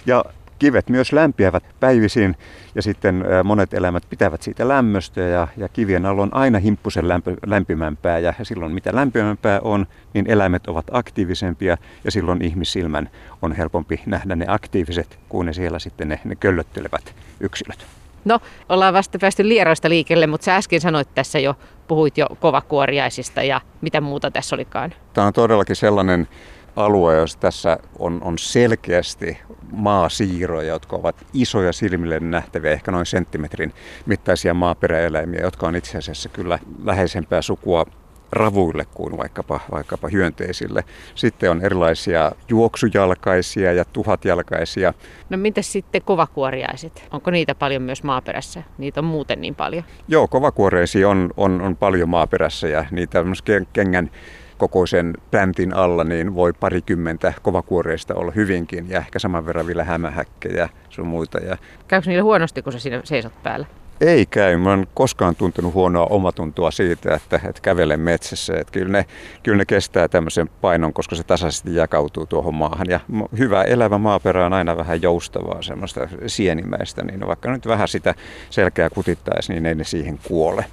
Ja 0.07 0.25
kivet 0.59 0.88
myös 0.88 1.12
lämpiävät 1.12 1.64
päivisin 1.81 2.37
ja 2.75 2.83
sitten 2.83 3.25
monet 3.45 3.75
elämät 3.75 4.02
pitävät 4.11 4.43
siitä 4.43 4.69
lämmöstä 4.69 5.21
ja, 5.21 5.49
ja 5.57 5.69
kivien 5.69 6.07
alla 6.07 6.23
on 6.23 6.35
aina 6.35 6.59
himppusen 6.59 7.09
lämpö, 7.09 7.37
lämpimämpää 7.47 8.19
ja 8.19 8.35
silloin 8.43 8.73
mitä 8.73 8.95
lämpimämpää 8.95 9.61
on, 9.61 9.87
niin 10.14 10.31
eläimet 10.31 10.67
ovat 10.67 10.87
aktiivisempia 10.90 11.76
ja 12.05 12.11
silloin 12.11 12.43
ihmissilmän 12.43 13.11
on 13.43 13.52
helpompi 13.52 14.00
nähdä 14.07 14.37
ne 14.37 14.45
aktiiviset 14.49 15.19
kuin 15.29 15.47
ne 15.47 15.52
siellä 15.52 15.79
sitten 15.79 16.09
ne, 16.09 16.21
ne 16.25 16.37
köllöttelevät 16.37 17.14
yksilöt. 17.40 18.00
No, 18.25 18.39
ollaan 18.69 18.95
vasta 18.95 19.19
päästy 19.19 19.49
lieroista 19.49 19.89
liikelle, 19.89 20.27
mutta 20.27 20.45
sä 20.45 20.57
äsken 20.57 20.81
sanoit 20.81 21.15
tässä 21.15 21.39
jo, 21.39 21.55
puhuit 21.89 22.19
jo 22.19 22.27
kovakuoriaisista 22.41 23.43
ja 23.43 23.61
mitä 23.81 24.00
muuta 24.00 24.31
tässä 24.31 24.57
olikaan? 24.57 24.95
Tämä 25.12 25.27
on 25.27 25.33
todellakin 25.33 25.77
sellainen 25.77 26.29
alue, 26.77 27.17
jos 27.17 27.37
tässä 27.37 27.79
on, 27.99 28.23
on 28.23 28.39
selkeästi 28.39 29.39
maasiiroja, 29.73 30.73
jotka 30.73 30.97
ovat 30.97 31.17
isoja 31.33 31.73
silmille 31.73 32.21
nähtäviä, 32.21 32.71
ehkä 32.71 32.91
noin 32.91 33.07
senttimetrin 33.07 33.75
mittaisia 34.07 34.55
maaperäeläimiä, 34.55 35.41
jotka 35.41 35.67
on 35.67 35.77
itse 35.77 35.99
asiassa 35.99 36.29
kyllä 36.29 36.59
läheisempää 36.85 37.43
sukua 37.43 37.87
ravuille 38.33 38.87
kuin 38.95 39.17
vaikkapa, 39.17 39.61
vaikkapa 39.71 40.09
hyönteisille. 40.09 40.85
Sitten 41.15 41.51
on 41.51 41.65
erilaisia 41.65 42.33
juoksujalkaisia 42.49 43.73
ja 43.73 43.85
tuhatjalkaisia. 43.85 44.95
No 45.31 45.37
mitäs 45.37 45.73
sitten 45.73 46.03
kovakuoriaiset? 46.03 47.09
Onko 47.11 47.31
niitä 47.31 47.55
paljon 47.55 47.83
myös 47.83 48.03
maaperässä? 48.03 48.63
Niitä 48.79 49.01
on 49.01 49.05
muuten 49.05 49.41
niin 49.41 49.55
paljon. 49.55 49.85
Joo, 50.09 50.29
kovakuoreisia 50.29 51.09
on, 51.09 51.31
on, 51.37 51.61
on 51.61 51.77
paljon 51.77 52.09
maaperässä 52.09 52.69
ja 52.69 52.85
niitä 52.91 53.21
on 53.21 53.35
kengän 53.73 54.11
kokoisen 54.59 55.15
präntin 55.31 55.75
alla, 55.75 56.05
niin 56.05 56.35
voi 56.35 56.53
parikymmentä 56.53 57.33
kovakuoreista 57.43 58.15
olla 58.15 58.33
hyvinkin 58.33 58.91
ja 58.91 58.99
ehkä 58.99 59.19
saman 59.19 59.47
verran 59.47 59.67
vielä 59.67 59.85
hämähäkkejä 59.85 60.69
sun 60.89 61.07
muita. 61.07 61.39
Ja... 61.39 61.57
Käykö 61.89 62.11
niille 62.11 62.23
huonosti, 62.23 62.63
kun 62.63 62.73
sä 62.73 62.79
siinä 62.79 63.01
seisot 63.05 63.43
päällä? 63.43 63.67
Ei 64.00 64.26
käy. 64.26 64.57
Mä 64.57 64.75
en 64.75 64.87
koskaan 64.95 65.37
tuntenut 65.37 65.75
huonoa 65.75 66.07
omatuntoa 66.11 66.71
siitä, 66.71 67.14
että, 67.14 67.37
että 67.37 67.62
kävelen 67.62 68.00
metsässä. 68.00 68.52
Että 68.59 68.73
kyllä, 68.73 68.92
ne, 68.92 69.07
kyllä 69.42 69.57
ne 69.57 69.64
kestää 69.64 70.09
tämmöisen 70.09 70.49
painon, 70.61 70.92
koska 70.92 71.16
se 71.16 71.23
tasaisesti 71.23 71.75
jakautuu 71.75 72.26
tuohon 72.26 72.54
maahan. 72.54 72.87
Ja 72.90 73.00
hyvä 73.38 73.62
elävä 73.62 73.99
maaperä 73.99 74.47
on 74.47 74.52
aina 74.52 74.76
vähän 74.76 75.02
joustavaa, 75.02 75.62
semmoista 75.62 76.09
sienimäistä. 76.26 77.04
Niin 77.04 77.26
vaikka 77.26 77.52
nyt 77.52 77.66
vähän 77.66 77.88
sitä 77.88 78.14
selkeää 78.50 78.90
kutittaisi, 78.90 79.52
niin 79.52 79.66
ei 79.66 79.75
ne 79.75 79.85
siihen 79.85 80.19
kuole. 80.28 80.64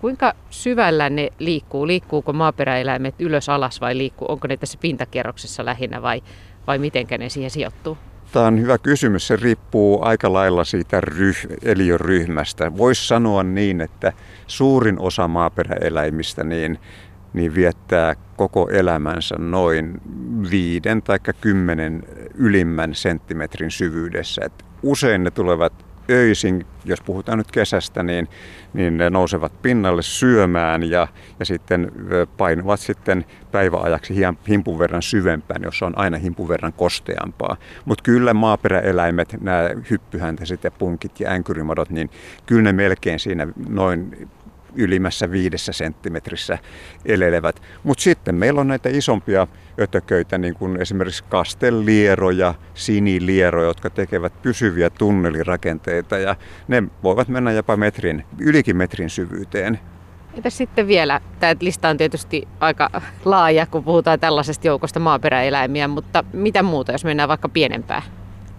Kuinka 0.00 0.34
syvällä 0.50 1.10
ne 1.10 1.28
liikkuu? 1.38 1.86
Liikkuuko 1.86 2.32
maaperäeläimet 2.32 3.14
ylös 3.18 3.48
alas 3.48 3.80
vai 3.80 3.98
liikkuu? 3.98 4.28
Onko 4.30 4.48
ne 4.48 4.56
tässä 4.56 4.78
pintakerroksessa 4.80 5.64
lähinnä 5.64 6.02
vai, 6.02 6.22
vai 6.66 6.78
mitenkä 6.78 7.18
ne 7.18 7.28
siihen 7.28 7.50
sijoittuu? 7.50 7.98
Tämä 8.32 8.46
on 8.46 8.60
hyvä 8.60 8.78
kysymys. 8.78 9.26
Se 9.26 9.36
riippuu 9.36 10.02
aika 10.02 10.32
lailla 10.32 10.64
siitä 10.64 11.00
ryh, 11.00 11.36
eliöryhmästä. 11.62 12.76
Voisi 12.76 13.06
sanoa 13.06 13.42
niin, 13.42 13.80
että 13.80 14.12
suurin 14.46 14.98
osa 14.98 15.28
maaperäeläimistä 15.28 16.44
niin, 16.44 16.78
niin 17.32 17.54
viettää 17.54 18.14
koko 18.36 18.68
elämänsä 18.70 19.34
noin 19.38 20.00
viiden 20.50 21.02
tai 21.02 21.18
kymmenen 21.40 22.02
ylimmän 22.34 22.94
senttimetrin 22.94 23.70
syvyydessä. 23.70 24.42
Et 24.44 24.64
usein 24.82 25.24
ne 25.24 25.30
tulevat 25.30 25.87
öisin, 26.10 26.66
jos 26.84 27.00
puhutaan 27.00 27.38
nyt 27.38 27.52
kesästä, 27.52 28.02
niin, 28.02 28.28
niin 28.72 28.98
ne 28.98 29.10
nousevat 29.10 29.62
pinnalle 29.62 30.02
syömään 30.02 30.90
ja, 30.90 31.08
ja 31.38 31.44
sitten 31.44 31.92
painuvat 32.36 32.80
sitten 32.80 33.24
päiväajaksi 33.52 34.14
himpun 34.48 34.78
verran 34.78 35.02
syvempään, 35.02 35.62
jossa 35.62 35.86
on 35.86 35.98
aina 35.98 36.18
himpun 36.18 36.48
verran 36.48 36.72
kosteampaa. 36.72 37.56
Mutta 37.84 38.02
kyllä 38.02 38.34
maaperäeläimet, 38.34 39.36
nämä 39.40 39.70
hyppyhäntäiset 39.90 40.64
ja 40.64 40.70
punkit 40.70 41.20
ja 41.20 41.30
änkyrimadot, 41.30 41.90
niin 41.90 42.10
kyllä 42.46 42.62
ne 42.62 42.72
melkein 42.72 43.18
siinä 43.18 43.48
noin 43.68 44.28
ylimmässä 44.78 45.30
viidessä 45.30 45.72
senttimetrissä 45.72 46.58
elelevät. 47.04 47.62
Mutta 47.82 48.02
sitten 48.02 48.34
meillä 48.34 48.60
on 48.60 48.68
näitä 48.68 48.88
isompia 48.88 49.46
ötököitä, 49.80 50.38
niin 50.38 50.54
kuin 50.54 50.80
esimerkiksi 50.80 51.24
kastellieroja, 51.28 52.54
sinilieroja, 52.74 53.68
jotka 53.68 53.90
tekevät 53.90 54.42
pysyviä 54.42 54.90
tunnelirakenteita 54.90 56.18
ja 56.18 56.36
ne 56.68 56.82
voivat 57.02 57.28
mennä 57.28 57.52
jopa 57.52 57.76
metrin, 57.76 58.24
ylikin 58.38 58.76
metrin 58.76 59.10
syvyyteen. 59.10 59.80
Entä 60.34 60.50
sitten 60.50 60.86
vielä, 60.86 61.20
tämä 61.40 61.54
lista 61.60 61.88
on 61.88 61.96
tietysti 61.96 62.48
aika 62.60 62.90
laaja, 63.24 63.66
kun 63.66 63.84
puhutaan 63.84 64.20
tällaisesta 64.20 64.66
joukosta 64.66 65.00
maaperäeläimiä, 65.00 65.88
mutta 65.88 66.24
mitä 66.32 66.62
muuta, 66.62 66.92
jos 66.92 67.04
mennään 67.04 67.28
vaikka 67.28 67.48
pienempään? 67.48 68.02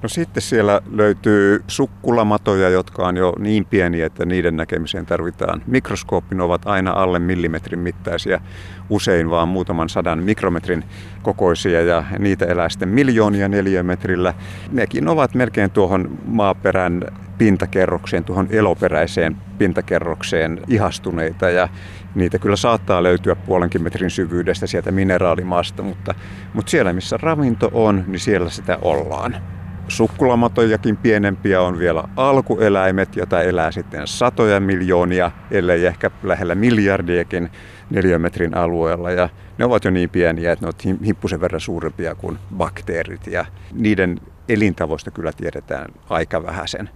No 0.01 0.09
sitten 0.09 0.41
siellä 0.41 0.81
löytyy 0.91 1.63
sukkulamatoja, 1.67 2.69
jotka 2.69 3.07
on 3.07 3.17
jo 3.17 3.33
niin 3.39 3.65
pieniä, 3.65 4.05
että 4.05 4.25
niiden 4.25 4.55
näkemiseen 4.57 5.05
tarvitaan 5.05 5.61
mikroskooppi. 5.67 6.35
Ne 6.35 6.43
ovat 6.43 6.61
aina 6.65 6.91
alle 6.91 7.19
millimetrin 7.19 7.79
mittaisia, 7.79 8.41
usein 8.89 9.29
vaan 9.29 9.47
muutaman 9.47 9.89
sadan 9.89 10.23
mikrometrin 10.23 10.83
kokoisia 11.21 11.81
ja 11.81 12.03
niitä 12.19 12.45
elää 12.45 12.69
sitten 12.69 12.89
miljoonia 12.89 13.47
neliömetrillä. 13.47 14.33
Nekin 14.71 15.07
ovat 15.07 15.35
melkein 15.35 15.71
tuohon 15.71 16.19
maaperän 16.25 17.03
pintakerrokseen, 17.37 18.23
tuohon 18.23 18.47
eloperäiseen 18.49 19.37
pintakerrokseen 19.57 20.61
ihastuneita 20.67 21.49
ja 21.49 21.69
niitä 22.15 22.39
kyllä 22.39 22.55
saattaa 22.55 23.03
löytyä 23.03 23.35
puolenkin 23.35 23.83
metrin 23.83 24.09
syvyydestä 24.09 24.67
sieltä 24.67 24.91
mineraalimaasta, 24.91 25.83
mutta, 25.83 26.15
mutta 26.53 26.69
siellä 26.69 26.93
missä 26.93 27.17
ravinto 27.21 27.69
on, 27.73 28.03
niin 28.07 28.19
siellä 28.19 28.49
sitä 28.49 28.77
ollaan. 28.81 29.58
Sukkulamatojakin 29.89 30.97
pienempiä 30.97 31.61
on 31.61 31.79
vielä 31.79 32.03
alkueläimet, 32.15 33.15
joita 33.15 33.41
elää 33.41 33.71
sitten 33.71 34.07
satoja 34.07 34.59
miljoonia, 34.59 35.31
ellei 35.51 35.85
ehkä 35.85 36.11
lähellä 36.23 36.55
miljardiakin 36.55 37.49
neliömetrin 37.89 38.57
alueella. 38.57 39.11
Ja 39.11 39.29
ne 39.57 39.65
ovat 39.65 39.85
jo 39.85 39.91
niin 39.91 40.09
pieniä, 40.09 40.51
että 40.51 40.65
ne 40.65 40.67
ovat 40.67 41.01
hippusen 41.05 41.41
verran 41.41 41.61
suurempia 41.61 42.15
kuin 42.15 42.39
bakteerit. 42.57 43.27
Ja 43.27 43.45
niiden 43.73 44.19
elintavoista 44.49 45.11
kyllä 45.11 45.31
tiedetään 45.33 45.87
aika 46.09 46.43
vähäisen. 46.43 46.89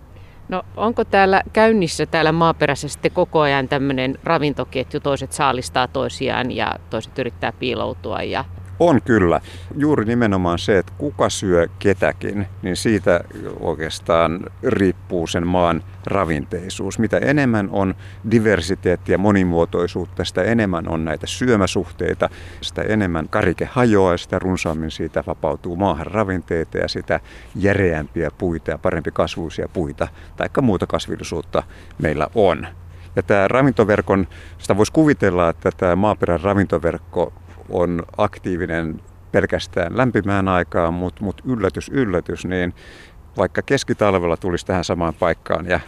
No 0.49 0.63
onko 0.77 1.05
täällä 1.05 1.41
käynnissä 1.53 2.05
täällä 2.05 2.31
maaperässä 2.31 2.87
sitten 2.87 3.11
koko 3.11 3.39
ajan 3.39 3.67
tämmöinen 3.67 4.17
ravintoketju, 4.23 4.99
toiset 4.99 5.31
saalistaa 5.31 5.87
toisiaan 5.87 6.51
ja 6.51 6.75
toiset 6.89 7.19
yrittää 7.19 7.51
piiloutua 7.51 8.23
ja 8.23 8.45
on 8.79 9.01
kyllä. 9.01 9.41
Juuri 9.77 10.05
nimenomaan 10.05 10.59
se, 10.59 10.77
että 10.77 10.93
kuka 10.97 11.29
syö 11.29 11.67
ketäkin, 11.79 12.47
niin 12.61 12.75
siitä 12.75 13.23
oikeastaan 13.59 14.45
riippuu 14.63 15.27
sen 15.27 15.47
maan 15.47 15.83
ravinteisuus. 16.05 16.99
Mitä 16.99 17.17
enemmän 17.17 17.69
on 17.71 17.95
diversiteettiä, 18.31 19.17
monimuotoisuutta, 19.17 20.23
sitä 20.23 20.43
enemmän 20.43 20.87
on 20.87 21.05
näitä 21.05 21.27
syömäsuhteita, 21.27 22.29
sitä 22.61 22.81
enemmän 22.81 23.29
karike 23.29 23.69
hajoaa 23.71 24.17
sitä 24.17 24.39
runsaammin 24.39 24.91
siitä 24.91 25.23
vapautuu 25.27 25.75
maahan 25.75 26.07
ravinteita 26.07 26.77
ja 26.77 26.87
sitä 26.87 27.19
järeämpiä 27.55 28.31
puita 28.37 28.71
ja 28.71 28.77
parempi 28.77 29.11
kasvuisia 29.11 29.67
puita 29.73 30.07
tai 30.35 30.49
muuta 30.61 30.87
kasvillisuutta 30.87 31.63
meillä 31.97 32.27
on. 32.35 32.67
Ja 33.15 33.23
tämä 33.23 33.47
ravintoverkon, 33.47 34.27
sitä 34.57 34.77
voisi 34.77 34.91
kuvitella, 34.91 35.49
että 35.49 35.69
tämä 35.77 35.95
maaperän 35.95 36.41
ravintoverkko 36.41 37.33
on 37.69 38.03
aktiivinen 38.17 39.01
pelkästään 39.31 39.97
lämpimään 39.97 40.47
aikaan, 40.47 40.93
mutta 40.93 41.23
mut 41.23 41.41
yllätys, 41.45 41.89
yllätys, 41.89 42.45
niin 42.45 42.73
vaikka 43.37 43.61
keskitalvella 43.61 44.37
tulisi 44.37 44.65
tähän 44.65 44.83
samaan 44.83 45.13
paikkaan 45.13 45.65
ja 45.65 45.79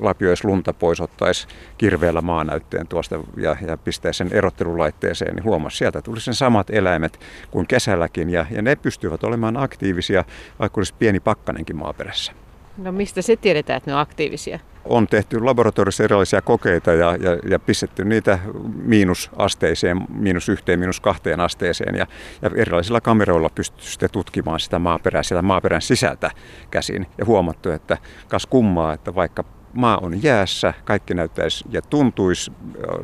lapioisi 0.00 0.44
lunta 0.44 0.72
pois, 0.72 1.00
ottaisi 1.00 1.48
kirveellä 1.78 2.20
maanäytteen 2.20 2.88
tuosta 2.88 3.20
ja, 3.36 3.56
ja 3.66 3.76
pistäisi 3.76 4.18
sen 4.18 4.32
erottelulaitteeseen, 4.32 5.34
niin 5.34 5.44
huomasi, 5.44 5.76
sieltä 5.76 6.02
tuli 6.02 6.20
sen 6.20 6.34
samat 6.34 6.70
eläimet 6.70 7.20
kuin 7.50 7.66
kesälläkin 7.66 8.30
ja, 8.30 8.46
ja 8.50 8.62
ne 8.62 8.76
pystyvät 8.76 9.24
olemaan 9.24 9.56
aktiivisia, 9.56 10.24
vaikka 10.58 10.80
olisi 10.80 10.94
pieni 10.98 11.20
pakkanenkin 11.20 11.76
maaperässä. 11.76 12.32
No 12.78 12.92
mistä 12.92 13.22
se 13.22 13.36
tiedetään, 13.36 13.76
että 13.76 13.90
ne 13.90 13.94
on 13.94 14.00
aktiivisia? 14.00 14.58
On 14.84 15.06
tehty 15.06 15.40
laboratoriossa 15.40 16.04
erilaisia 16.04 16.42
kokeita 16.42 16.92
ja, 16.92 17.16
ja, 17.16 17.38
ja 17.50 17.58
pistetty 17.58 18.04
niitä 18.04 18.38
miinusasteeseen, 18.84 20.00
miinus 20.08 20.48
yhteen, 20.48 20.78
miinus 20.78 21.00
kahteen 21.00 21.40
asteeseen 21.40 21.94
ja, 21.94 22.06
ja 22.42 22.50
erilaisilla 22.56 23.00
kameroilla 23.00 23.50
pystytty 23.54 23.86
sitten 23.86 24.10
tutkimaan 24.10 24.60
sitä 24.60 24.78
maaperää 24.78 25.22
siellä 25.22 25.42
maaperän 25.42 25.82
sisältä 25.82 26.30
käsin 26.70 27.06
ja 27.18 27.24
huomattu, 27.24 27.70
että 27.70 27.98
kas 28.28 28.46
kummaa, 28.46 28.92
että 28.92 29.14
vaikka 29.14 29.44
maa 29.72 29.98
on 29.98 30.22
jäässä, 30.22 30.74
kaikki 30.84 31.14
näyttäisi 31.14 31.64
ja 31.70 31.82
tuntuisi 31.82 32.52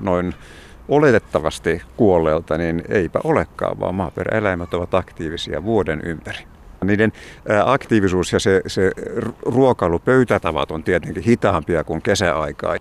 noin 0.00 0.34
oletettavasti 0.88 1.82
kuolleelta, 1.96 2.58
niin 2.58 2.82
eipä 2.88 3.20
olekaan, 3.24 3.80
vaan 3.80 3.94
maaperäeläimet 3.94 4.74
ovat 4.74 4.94
aktiivisia 4.94 5.64
vuoden 5.64 6.00
ympäri. 6.04 6.57
Niiden 6.84 7.12
aktiivisuus 7.64 8.32
ja 8.32 8.40
se, 8.40 8.62
se 8.66 8.92
ruokailupöytätavat 9.42 10.70
on 10.70 10.82
tietenkin 10.82 11.22
hitaampia 11.22 11.84
kuin 11.84 12.02
kesäaikaa. 12.02 12.76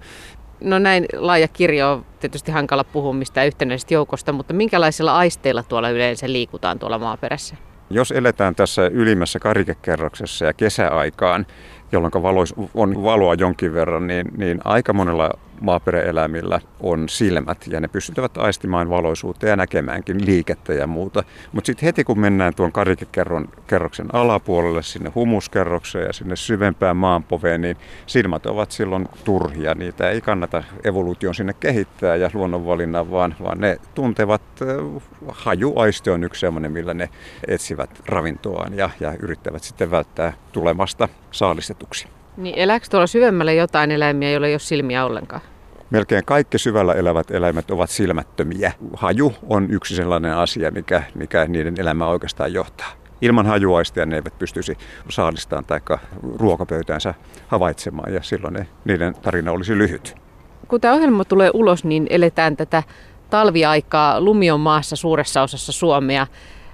No 0.61 0.79
näin 0.79 1.05
laaja 1.13 1.47
kirjo 1.47 1.91
on 1.91 2.05
tietysti 2.19 2.51
hankala 2.51 2.83
puhua 2.83 3.13
mistään 3.13 3.47
yhtenäisestä 3.47 3.93
joukosta, 3.93 4.31
mutta 4.31 4.53
minkälaisilla 4.53 5.17
aisteilla 5.17 5.63
tuolla 5.63 5.89
yleensä 5.89 6.31
liikutaan 6.31 6.79
tuolla 6.79 6.99
maaperässä? 6.99 7.55
Jos 7.89 8.11
eletään 8.11 8.55
tässä 8.55 8.87
ylimmässä 8.87 9.39
karikekerroksessa 9.39 10.45
ja 10.45 10.53
kesäaikaan, 10.53 11.45
jolloin 11.91 12.11
on 12.73 13.03
valoa 13.03 13.33
jonkin 13.33 13.73
verran, 13.73 14.07
niin, 14.07 14.27
niin 14.37 14.59
aika 14.65 14.93
monella 14.93 15.29
maaperäeläimillä 15.61 16.61
on 16.79 17.09
silmät 17.09 17.67
ja 17.67 17.79
ne 17.79 17.87
pystyvät 17.87 18.37
aistimaan 18.37 18.89
valoisuutta 18.89 19.47
ja 19.47 19.55
näkemäänkin 19.55 20.25
liikettä 20.25 20.73
ja 20.73 20.87
muuta. 20.87 21.23
Mutta 21.51 21.65
sitten 21.65 21.85
heti 21.85 22.03
kun 22.03 22.19
mennään 22.19 22.55
tuon 22.55 22.71
karikekerroksen 22.71 24.07
alapuolelle 24.13 24.83
sinne 24.83 25.11
humuskerrokseen 25.15 26.05
ja 26.05 26.13
sinne 26.13 26.35
syvempään 26.35 26.97
maanpoveen, 26.97 27.61
niin 27.61 27.77
silmät 28.05 28.45
ovat 28.45 28.71
silloin 28.71 29.07
turhia. 29.23 29.75
Niitä 29.75 30.09
ei 30.09 30.21
kannata 30.21 30.63
evoluution 30.83 31.35
sinne 31.35 31.53
kehittää 31.53 32.15
ja 32.15 32.29
luonnonvalinnan, 32.33 33.11
vaan, 33.11 33.35
vaan 33.43 33.59
ne 33.59 33.77
tuntevat, 33.95 34.41
äh, 34.61 35.01
hajuaisti 35.27 36.09
on 36.09 36.23
yksi 36.23 36.39
sellainen, 36.39 36.71
millä 36.71 36.93
ne 36.93 37.09
etsivät 37.47 37.89
ravintoaan 38.05 38.77
ja, 38.77 38.89
ja 38.99 39.13
yrittävät 39.19 39.63
sitten 39.63 39.91
välttää 39.91 40.33
tulemasta 40.51 41.09
saalistetuksi. 41.31 42.16
Niin 42.37 42.55
elääkö 42.57 42.87
tuolla 42.89 43.07
syvemmällä 43.07 43.51
jotain 43.51 43.91
eläimiä, 43.91 44.31
joilla 44.31 44.47
ei 44.47 44.53
ole 44.53 44.59
silmiä 44.59 45.05
ollenkaan? 45.05 45.41
Melkein 45.89 46.25
kaikki 46.25 46.57
syvällä 46.57 46.93
elävät 46.93 47.31
eläimet 47.31 47.71
ovat 47.71 47.89
silmättömiä. 47.89 48.71
Haju 48.93 49.33
on 49.49 49.71
yksi 49.71 49.95
sellainen 49.95 50.33
asia, 50.33 50.71
mikä, 50.71 51.03
mikä 51.15 51.45
niiden 51.45 51.75
elämää 51.77 52.07
oikeastaan 52.07 52.53
johtaa. 52.53 52.87
Ilman 53.21 53.45
hajuaistia 53.45 54.05
ne 54.05 54.15
eivät 54.15 54.39
pystyisi 54.39 54.77
saalistaan 55.09 55.65
tai 55.65 55.79
ruokapöytäänsä 56.35 57.13
havaitsemaan 57.47 58.13
ja 58.13 58.23
silloin 58.23 58.53
ne, 58.53 58.67
niiden 58.85 59.13
tarina 59.21 59.51
olisi 59.51 59.77
lyhyt. 59.77 60.15
Kun 60.67 60.81
tämä 60.81 60.93
ohjelma 60.93 61.25
tulee 61.25 61.51
ulos, 61.53 61.83
niin 61.83 62.07
eletään 62.09 62.57
tätä 62.57 62.83
talviaikaa. 63.29 64.21
Lumi 64.21 64.51
on 64.51 64.59
maassa 64.59 64.95
suuressa 64.95 65.41
osassa 65.41 65.71
Suomea. 65.71 66.27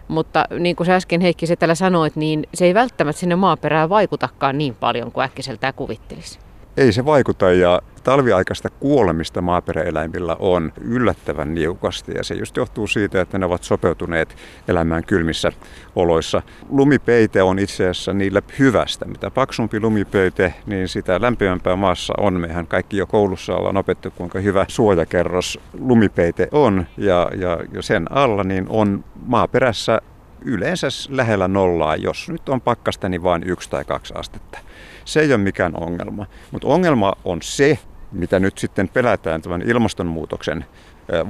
Mutta 0.07 0.45
niin 0.59 0.75
kuin 0.75 0.87
sä 0.87 0.95
äsken 0.95 1.21
Heikki 1.21 1.47
Setälä 1.47 1.75
sanoit, 1.75 2.15
niin 2.15 2.47
se 2.53 2.65
ei 2.65 2.73
välttämättä 2.73 3.19
sinne 3.19 3.35
maaperään 3.35 3.89
vaikutakaan 3.89 4.57
niin 4.57 4.75
paljon 4.75 5.11
kuin 5.11 5.23
äkkiseltään 5.23 5.73
kuvittelisi. 5.73 6.39
Ei 6.77 6.91
se 6.91 7.05
vaikuta 7.05 7.51
ja 7.51 7.81
talviaikaista 8.03 8.69
kuolemista 8.69 9.41
maaperäeläimillä 9.41 10.35
on 10.39 10.73
yllättävän 10.81 11.55
niukasti 11.55 12.11
ja 12.15 12.23
se 12.23 12.35
just 12.35 12.57
johtuu 12.57 12.87
siitä, 12.87 13.21
että 13.21 13.37
ne 13.37 13.45
ovat 13.45 13.63
sopeutuneet 13.63 14.35
elämään 14.67 15.03
kylmissä 15.03 15.51
oloissa. 15.95 16.41
Lumipeite 16.69 17.43
on 17.43 17.59
itse 17.59 17.83
asiassa 17.83 18.13
niillä 18.13 18.41
hyvästä. 18.59 19.05
Mitä 19.05 19.31
paksumpi 19.31 19.79
lumipeite, 19.79 20.53
niin 20.65 20.87
sitä 20.87 21.21
lämpimämpää 21.21 21.75
maassa 21.75 22.13
on. 22.17 22.33
Mehän 22.33 22.67
kaikki 22.67 22.97
jo 22.97 23.07
koulussa 23.07 23.55
ollaan 23.55 23.77
opettu, 23.77 24.11
kuinka 24.11 24.39
hyvä 24.39 24.65
suojakerros 24.67 25.59
lumipeite 25.79 26.47
on 26.51 26.87
ja, 26.97 27.29
ja, 27.35 27.59
ja 27.73 27.81
sen 27.81 28.11
alla 28.11 28.43
niin 28.43 28.65
on 28.69 29.03
maaperässä 29.25 30.01
yleensä 30.45 30.87
lähellä 31.09 31.47
nollaa, 31.47 31.95
jos 31.95 32.29
nyt 32.29 32.49
on 32.49 32.61
pakkasta, 32.61 33.09
niin 33.09 33.23
vain 33.23 33.43
yksi 33.43 33.69
tai 33.69 33.85
kaksi 33.85 34.13
astetta. 34.17 34.59
Se 35.05 35.19
ei 35.19 35.33
ole 35.33 35.37
mikään 35.37 35.73
ongelma. 35.75 36.25
Mutta 36.51 36.67
ongelma 36.67 37.13
on 37.25 37.41
se, 37.41 37.79
mitä 38.13 38.39
nyt 38.39 38.57
sitten 38.57 38.89
pelätään 38.89 39.41
tämän 39.41 39.61
ilmastonmuutoksen 39.61 40.65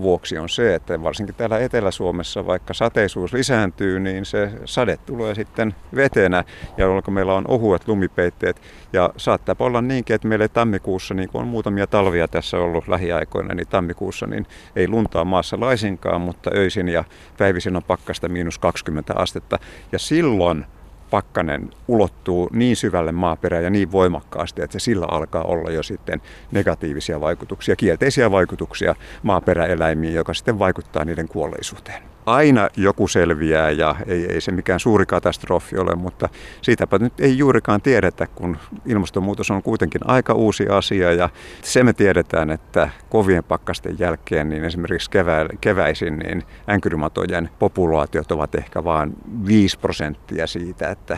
vuoksi 0.01 0.37
on 0.37 0.49
se, 0.49 0.75
että 0.75 1.03
varsinkin 1.03 1.35
täällä 1.35 1.59
Etelä-Suomessa, 1.59 2.45
vaikka 2.45 2.73
sateisuus 2.73 3.33
lisääntyy, 3.33 3.99
niin 3.99 4.25
se 4.25 4.51
sade 4.65 4.97
tulee 4.97 5.35
sitten 5.35 5.75
vetenä, 5.95 6.43
ja 6.77 6.85
jolloin 6.85 7.03
meillä 7.09 7.33
on 7.33 7.45
ohuet 7.47 7.87
lumipeitteet. 7.87 8.61
Ja 8.93 9.09
saattaa 9.17 9.55
olla 9.59 9.81
niinkin, 9.81 10.15
että 10.15 10.27
meillä 10.27 10.47
tammikuussa, 10.47 11.13
niin 11.13 11.29
kuin 11.29 11.41
on 11.41 11.47
muutamia 11.47 11.87
talvia 11.87 12.27
tässä 12.27 12.57
ollut 12.57 12.87
lähiaikoina, 12.87 13.55
niin 13.55 13.67
tammikuussa 13.67 14.27
niin 14.27 14.45
ei 14.75 14.87
luntaa 14.87 15.25
maassa 15.25 15.59
laisinkaan, 15.59 16.21
mutta 16.21 16.51
öisin 16.55 16.89
ja 16.89 17.03
päivisin 17.37 17.75
on 17.75 17.83
pakkasta 17.83 18.29
miinus 18.29 18.59
20 18.59 19.13
astetta. 19.17 19.59
Ja 19.91 19.99
silloin 19.99 20.65
pakkanen 21.13 21.69
ulottuu 21.87 22.49
niin 22.53 22.75
syvälle 22.75 23.11
maaperään 23.11 23.63
ja 23.63 23.69
niin 23.69 23.91
voimakkaasti, 23.91 24.61
että 24.61 24.79
se 24.79 24.83
sillä 24.83 25.05
alkaa 25.11 25.43
olla 25.43 25.71
jo 25.71 25.83
sitten 25.83 26.21
negatiivisia 26.51 27.21
vaikutuksia, 27.21 27.75
kielteisiä 27.75 28.31
vaikutuksia 28.31 28.95
maaperäeläimiin, 29.23 30.13
joka 30.13 30.33
sitten 30.33 30.59
vaikuttaa 30.59 31.05
niiden 31.05 31.27
kuolleisuuteen 31.27 32.03
aina 32.25 32.69
joku 32.77 33.07
selviää 33.07 33.71
ja 33.71 33.95
ei, 34.07 34.25
ei 34.25 34.41
se 34.41 34.51
mikään 34.51 34.79
suuri 34.79 35.05
katastrofi 35.05 35.77
ole, 35.77 35.95
mutta 35.95 36.29
siitäpä 36.61 36.99
nyt 36.99 37.19
ei 37.19 37.37
juurikaan 37.37 37.81
tiedetä, 37.81 38.27
kun 38.27 38.57
ilmastonmuutos 38.85 39.51
on 39.51 39.63
kuitenkin 39.63 40.01
aika 40.05 40.33
uusi 40.33 40.67
asia 40.67 41.13
ja 41.13 41.29
se 41.61 41.83
me 41.83 41.93
tiedetään, 41.93 42.49
että 42.49 42.89
kovien 43.09 43.43
pakkasten 43.43 43.95
jälkeen 43.99 44.49
niin 44.49 44.63
esimerkiksi 44.63 45.09
kevä, 45.09 45.45
keväisin 45.61 46.19
niin 46.19 46.43
änkyrimatojen 46.69 47.49
populaatiot 47.59 48.31
ovat 48.31 48.55
ehkä 48.55 48.83
vain 48.83 49.13
5 49.47 49.79
prosenttia 49.79 50.47
siitä, 50.47 50.89
että 50.89 51.17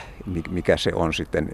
mikä 0.50 0.78
se 0.78 0.92
on 0.96 1.14
sitten 1.14 1.50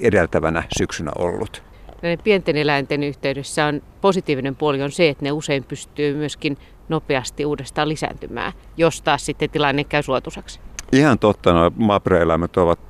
edeltävänä 0.00 0.62
syksynä 0.78 1.10
ollut. 1.18 1.62
Näiden 2.02 2.24
pienten 2.24 2.56
eläinten 2.56 3.02
yhteydessä 3.02 3.66
on 3.66 3.82
positiivinen 4.00 4.56
puoli 4.56 4.82
on 4.82 4.90
se, 4.90 5.08
että 5.08 5.24
ne 5.24 5.32
usein 5.32 5.64
pystyy 5.64 6.14
myöskin 6.14 6.58
nopeasti 6.88 7.44
uudestaan 7.44 7.88
lisääntymään, 7.88 8.52
jos 8.76 9.02
taas 9.02 9.26
sitten 9.26 9.50
tilanne 9.50 9.84
käy 9.84 10.02
suotuisaksi. 10.02 10.60
Ihan 10.92 11.18
totta, 11.18 11.52
nuo 11.52 11.72
maaperäeläimet 11.76 12.56
ovat 12.56 12.80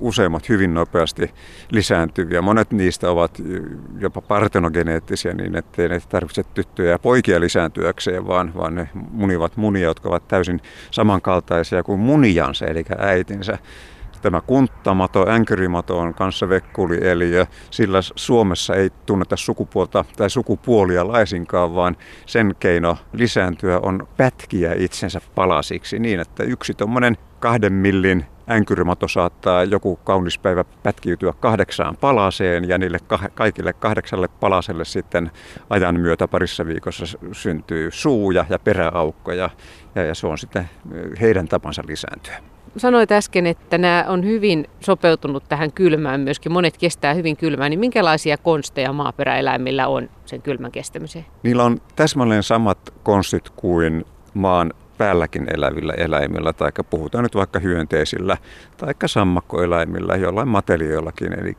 useimmat 0.00 0.48
hyvin 0.48 0.74
nopeasti 0.74 1.30
lisääntyviä. 1.70 2.42
Monet 2.42 2.70
niistä 2.70 3.10
ovat 3.10 3.42
jopa 3.98 4.20
partenogeneettisiä 4.20 5.34
niin, 5.34 5.56
ettei 5.56 5.88
ne 5.88 6.00
tarvitse 6.08 6.42
tyttöjä 6.54 6.90
ja 6.90 6.98
poikia 6.98 7.40
lisääntyäkseen, 7.40 8.26
vaan, 8.26 8.54
vaan 8.54 8.74
ne 8.74 8.88
munivat 9.10 9.56
munia, 9.56 9.84
jotka 9.84 10.08
ovat 10.08 10.28
täysin 10.28 10.60
samankaltaisia 10.90 11.82
kuin 11.82 12.00
munijansa, 12.00 12.66
eli 12.66 12.84
äitinsä. 12.98 13.58
Tämä 14.26 14.40
kunttamato, 14.40 15.28
änkyrimato 15.28 15.98
on 15.98 16.14
kanssa 16.14 16.48
vekkulieliö. 16.48 17.46
Sillä 17.70 17.98
Suomessa 18.02 18.74
ei 18.74 18.90
tunneta 19.06 19.36
sukupuolta 19.36 20.04
tai 20.16 20.30
sukupuolia 20.30 21.08
laisinkaan, 21.08 21.74
vaan 21.74 21.96
sen 22.26 22.54
keino 22.60 22.98
lisääntyä 23.12 23.78
on 23.78 24.08
pätkiä 24.16 24.74
itsensä 24.78 25.20
palasiksi 25.34 25.98
niin, 25.98 26.20
että 26.20 26.44
yksi 26.44 26.74
tuommoinen 26.74 27.16
kahden 27.40 27.72
millin 27.72 28.26
änkyrimato 28.50 29.08
saattaa 29.08 29.64
joku 29.64 29.96
kaunis 29.96 30.38
päivä 30.38 30.64
pätkiytyä 30.82 31.32
kahdeksaan 31.40 31.96
palaseen 31.96 32.68
ja 32.68 32.78
niille 32.78 32.98
kaikille 33.34 33.72
kahdeksalle 33.72 34.28
palaselle 34.28 34.84
sitten 34.84 35.30
ajan 35.70 36.00
myötä 36.00 36.28
parissa 36.28 36.66
viikossa 36.66 37.18
syntyy 37.32 37.90
suuja 37.90 38.44
ja 38.48 38.58
peräaukkoja 38.58 39.50
ja, 39.94 40.02
ja 40.02 40.14
se 40.14 40.26
on 40.26 40.38
sitten 40.38 40.70
heidän 41.20 41.48
tapansa 41.48 41.82
lisääntyä 41.86 42.55
sanoit 42.76 43.12
äsken, 43.12 43.46
että 43.46 43.78
nämä 43.78 44.04
on 44.08 44.24
hyvin 44.24 44.66
sopeutunut 44.80 45.44
tähän 45.48 45.72
kylmään 45.72 46.20
myöskin. 46.20 46.52
Monet 46.52 46.78
kestää 46.78 47.14
hyvin 47.14 47.36
kylmään. 47.36 47.70
Niin 47.70 47.80
minkälaisia 47.80 48.36
konsteja 48.36 48.92
maaperäeläimillä 48.92 49.88
on 49.88 50.10
sen 50.24 50.42
kylmän 50.42 50.72
kestämiseen? 50.72 51.24
Niillä 51.42 51.64
on 51.64 51.78
täsmälleen 51.96 52.42
samat 52.42 52.78
konstit 53.02 53.50
kuin 53.50 54.04
maan 54.34 54.72
päälläkin 54.98 55.46
elävillä 55.54 55.92
eläimillä, 55.92 56.52
tai 56.52 56.72
puhutaan 56.90 57.24
nyt 57.24 57.34
vaikka 57.34 57.58
hyönteisillä, 57.58 58.36
tai 58.76 58.94
sammakkoeläimillä, 59.06 60.16
jollain 60.16 60.48
matelioillakin. 60.48 61.32
Eli 61.40 61.54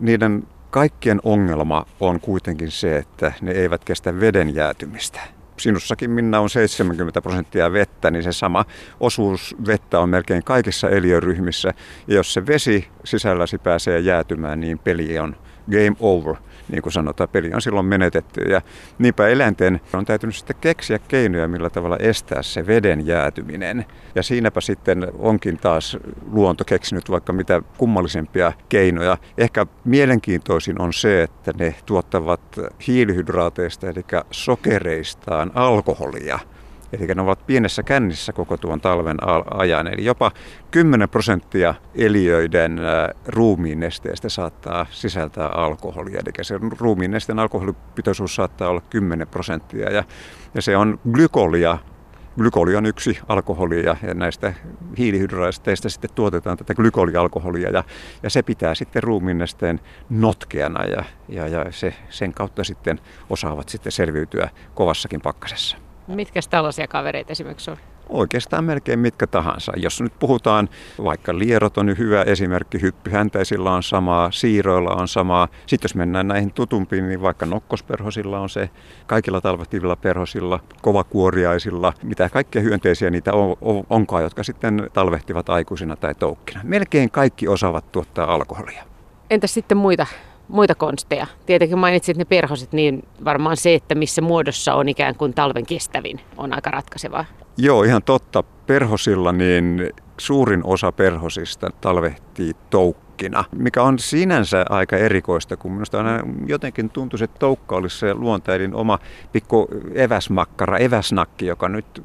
niiden 0.00 0.42
kaikkien 0.70 1.20
ongelma 1.22 1.86
on 2.00 2.20
kuitenkin 2.20 2.70
se, 2.70 2.96
että 2.96 3.32
ne 3.40 3.52
eivät 3.52 3.84
kestä 3.84 4.20
veden 4.20 4.54
jäätymistä 4.54 5.20
sinussakin 5.62 6.10
minna 6.10 6.40
on 6.40 6.50
70 6.50 7.22
prosenttia 7.22 7.72
vettä, 7.72 8.10
niin 8.10 8.22
se 8.22 8.32
sama 8.32 8.64
osuus 9.00 9.56
vettä 9.66 10.00
on 10.00 10.08
melkein 10.08 10.44
kaikissa 10.44 10.90
eliöryhmissä. 10.90 11.74
Ja 12.06 12.14
jos 12.14 12.34
se 12.34 12.46
vesi 12.46 12.88
sisälläsi 13.04 13.58
pääsee 13.58 13.98
jäätymään, 13.98 14.60
niin 14.60 14.78
peli 14.78 15.18
on 15.18 15.36
game 15.70 15.96
over– 16.00 16.34
niin 16.68 16.82
kuin 16.82 16.92
sanotaan, 16.92 17.28
peli 17.28 17.50
on 17.54 17.62
silloin 17.62 17.86
menetetty. 17.86 18.40
Ja 18.40 18.62
niinpä 18.98 19.28
eläinten 19.28 19.80
on 19.94 20.04
täytynyt 20.04 20.36
sitten 20.36 20.56
keksiä 20.60 20.98
keinoja, 20.98 21.48
millä 21.48 21.70
tavalla 21.70 21.96
estää 21.96 22.42
se 22.42 22.66
veden 22.66 23.06
jäätyminen. 23.06 23.84
Ja 24.14 24.22
siinäpä 24.22 24.60
sitten 24.60 25.06
onkin 25.18 25.58
taas 25.58 25.96
luonto 26.32 26.64
keksinyt 26.64 27.10
vaikka 27.10 27.32
mitä 27.32 27.62
kummallisempia 27.78 28.52
keinoja. 28.68 29.18
Ehkä 29.38 29.66
mielenkiintoisin 29.84 30.80
on 30.80 30.92
se, 30.92 31.22
että 31.22 31.52
ne 31.58 31.74
tuottavat 31.86 32.40
hiilihydraateista, 32.86 33.86
eli 33.88 34.04
sokereistaan 34.30 35.50
alkoholia– 35.54 36.38
Eli 36.92 37.06
ne 37.06 37.22
ovat 37.22 37.46
pienessä 37.46 37.82
kännissä 37.82 38.32
koko 38.32 38.56
tuon 38.56 38.80
talven 38.80 39.16
ajan. 39.54 39.86
Eli 39.86 40.04
jopa 40.04 40.30
10 40.70 41.08
prosenttia 41.08 41.74
eliöiden 41.94 42.80
ruumiin 43.26 43.80
nesteestä 43.80 44.28
saattaa 44.28 44.86
sisältää 44.90 45.46
alkoholia. 45.46 46.20
Eli 46.20 46.44
se 46.44 46.60
ruumiin 46.78 47.10
nesteen 47.10 47.38
alkoholipitoisuus 47.38 48.34
saattaa 48.34 48.68
olla 48.68 48.82
10 48.90 49.28
prosenttia. 49.28 49.90
Ja, 49.90 50.04
ja 50.54 50.62
se 50.62 50.76
on 50.76 51.00
glykolia, 51.12 51.78
Glykoli 52.38 52.76
on 52.76 52.86
yksi 52.86 53.18
alkoholi 53.28 53.84
ja, 53.84 53.96
näistä 54.14 54.54
hiilihydraateista 54.98 55.88
sitten 55.88 56.10
tuotetaan 56.14 56.56
tätä 56.56 56.74
glykolialkoholia 56.74 57.70
ja, 57.70 57.84
ja 58.22 58.30
se 58.30 58.42
pitää 58.42 58.74
sitten 58.74 59.02
ruumiinnesteen 59.02 59.80
notkeana 60.10 60.84
ja, 60.84 61.04
ja, 61.28 61.48
ja 61.48 61.64
se, 61.70 61.94
sen 62.10 62.34
kautta 62.34 62.64
sitten 62.64 63.00
osaavat 63.30 63.68
sitten 63.68 63.92
selviytyä 63.92 64.48
kovassakin 64.74 65.20
pakkasessa. 65.20 65.76
Mitkä 66.06 66.40
tällaisia 66.50 66.88
kavereita 66.88 67.32
esimerkiksi 67.32 67.70
on? 67.70 67.76
Oikeastaan 68.08 68.64
melkein 68.64 68.98
mitkä 68.98 69.26
tahansa. 69.26 69.72
Jos 69.76 70.00
nyt 70.00 70.12
puhutaan, 70.18 70.68
vaikka 71.04 71.38
lierot 71.38 71.78
on 71.78 71.98
hyvä 71.98 72.22
esimerkki, 72.22 72.80
hyppyhäntäisillä 72.80 73.72
on 73.72 73.82
samaa, 73.82 74.30
siiroilla 74.30 74.90
on 74.90 75.08
samaa. 75.08 75.48
Sitten 75.66 75.84
jos 75.84 75.94
mennään 75.94 76.28
näihin 76.28 76.52
tutumpiin, 76.52 77.08
niin 77.08 77.22
vaikka 77.22 77.46
nokkosperhosilla 77.46 78.40
on 78.40 78.48
se, 78.48 78.70
kaikilla 79.06 79.40
talvehtivilla 79.40 79.96
perhosilla, 79.96 80.60
kovakuoriaisilla, 80.82 81.92
mitä 82.02 82.28
kaikkia 82.28 82.62
hyönteisiä 82.62 83.10
niitä 83.10 83.32
on, 83.32 83.56
on, 83.60 83.84
onkaan, 83.90 84.22
jotka 84.22 84.42
sitten 84.42 84.90
talvehtivat 84.92 85.48
aikuisina 85.48 85.96
tai 85.96 86.14
toukkina. 86.14 86.60
Melkein 86.64 87.10
kaikki 87.10 87.48
osaavat 87.48 87.92
tuottaa 87.92 88.34
alkoholia. 88.34 88.84
Entäs 89.30 89.54
sitten 89.54 89.78
muita 89.78 90.06
muita 90.52 90.74
konsteja? 90.74 91.26
Tietenkin 91.46 91.78
mainitsit 91.78 92.16
ne 92.16 92.24
perhoset, 92.24 92.72
niin 92.72 93.04
varmaan 93.24 93.56
se, 93.56 93.74
että 93.74 93.94
missä 93.94 94.22
muodossa 94.22 94.74
on 94.74 94.88
ikään 94.88 95.14
kuin 95.14 95.34
talven 95.34 95.66
kestävin, 95.66 96.20
on 96.36 96.54
aika 96.54 96.70
ratkaisevaa. 96.70 97.24
Joo, 97.56 97.82
ihan 97.82 98.02
totta. 98.02 98.42
Perhosilla 98.66 99.32
niin 99.32 99.90
suurin 100.18 100.60
osa 100.64 100.92
perhosista 100.92 101.70
talvehtii 101.80 102.52
toukkina, 103.30 103.62
mikä 103.62 103.82
on 103.82 103.98
sinänsä 103.98 104.64
aika 104.70 104.96
erikoista, 104.96 105.56
kun 105.56 105.72
minusta 105.72 105.98
aina 105.98 106.20
jotenkin 106.46 106.90
tuntuu, 106.90 107.18
että 107.22 107.38
toukka 107.38 107.76
olisi 107.76 107.98
se 107.98 108.14
luontainen 108.14 108.74
oma 108.74 108.98
pikku 109.32 109.68
eväsmakkara, 109.94 110.78
eväsnakki, 110.78 111.46
joka 111.46 111.68
nyt 111.68 112.02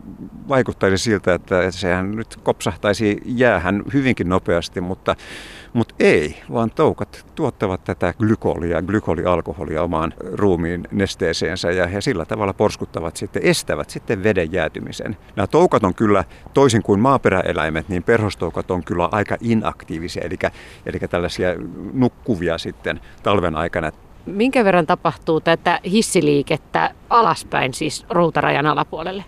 vaikuttaisi 0.49 0.97
siltä, 0.97 1.33
että 1.33 1.71
sehän 1.71 2.11
nyt 2.11 2.35
kopsahtaisi 2.43 3.21
jäähän 3.25 3.83
hyvinkin 3.93 4.29
nopeasti, 4.29 4.81
mutta 4.81 5.15
mutta 5.73 5.95
ei, 5.99 6.43
vaan 6.53 6.71
toukat 6.71 7.25
tuottavat 7.35 7.83
tätä 7.83 8.13
glykolia, 8.13 8.81
glykolialkoholia 8.81 9.83
omaan 9.83 10.13
ruumiin 10.33 10.87
nesteeseensä 10.91 11.71
ja 11.71 11.87
he 11.87 12.01
sillä 12.01 12.25
tavalla 12.25 12.53
porskuttavat 12.53 13.17
sitten, 13.17 13.43
estävät 13.43 13.89
sitten 13.89 14.23
veden 14.23 14.51
jäätymisen. 14.51 15.17
Nämä 15.35 15.47
toukat 15.47 15.83
on 15.83 15.93
kyllä, 15.93 16.23
toisin 16.53 16.83
kuin 16.83 16.99
maaperäeläimet, 16.99 17.89
niin 17.89 18.03
perhostoukat 18.03 18.71
on 18.71 18.83
kyllä 18.83 19.09
aika 19.11 19.37
inaktiivisia, 19.41 20.23
eli, 20.25 20.37
eli 20.85 20.99
tällaisia 21.07 21.49
nukkuvia 21.93 22.57
sitten 22.57 22.99
talven 23.23 23.55
aikana. 23.55 23.91
Minkä 24.25 24.65
verran 24.65 24.87
tapahtuu 24.87 25.41
tätä 25.41 25.79
hissiliikettä 25.85 26.91
alaspäin, 27.09 27.73
siis 27.73 28.05
routarajan 28.09 28.65
alapuolelle? 28.65 29.23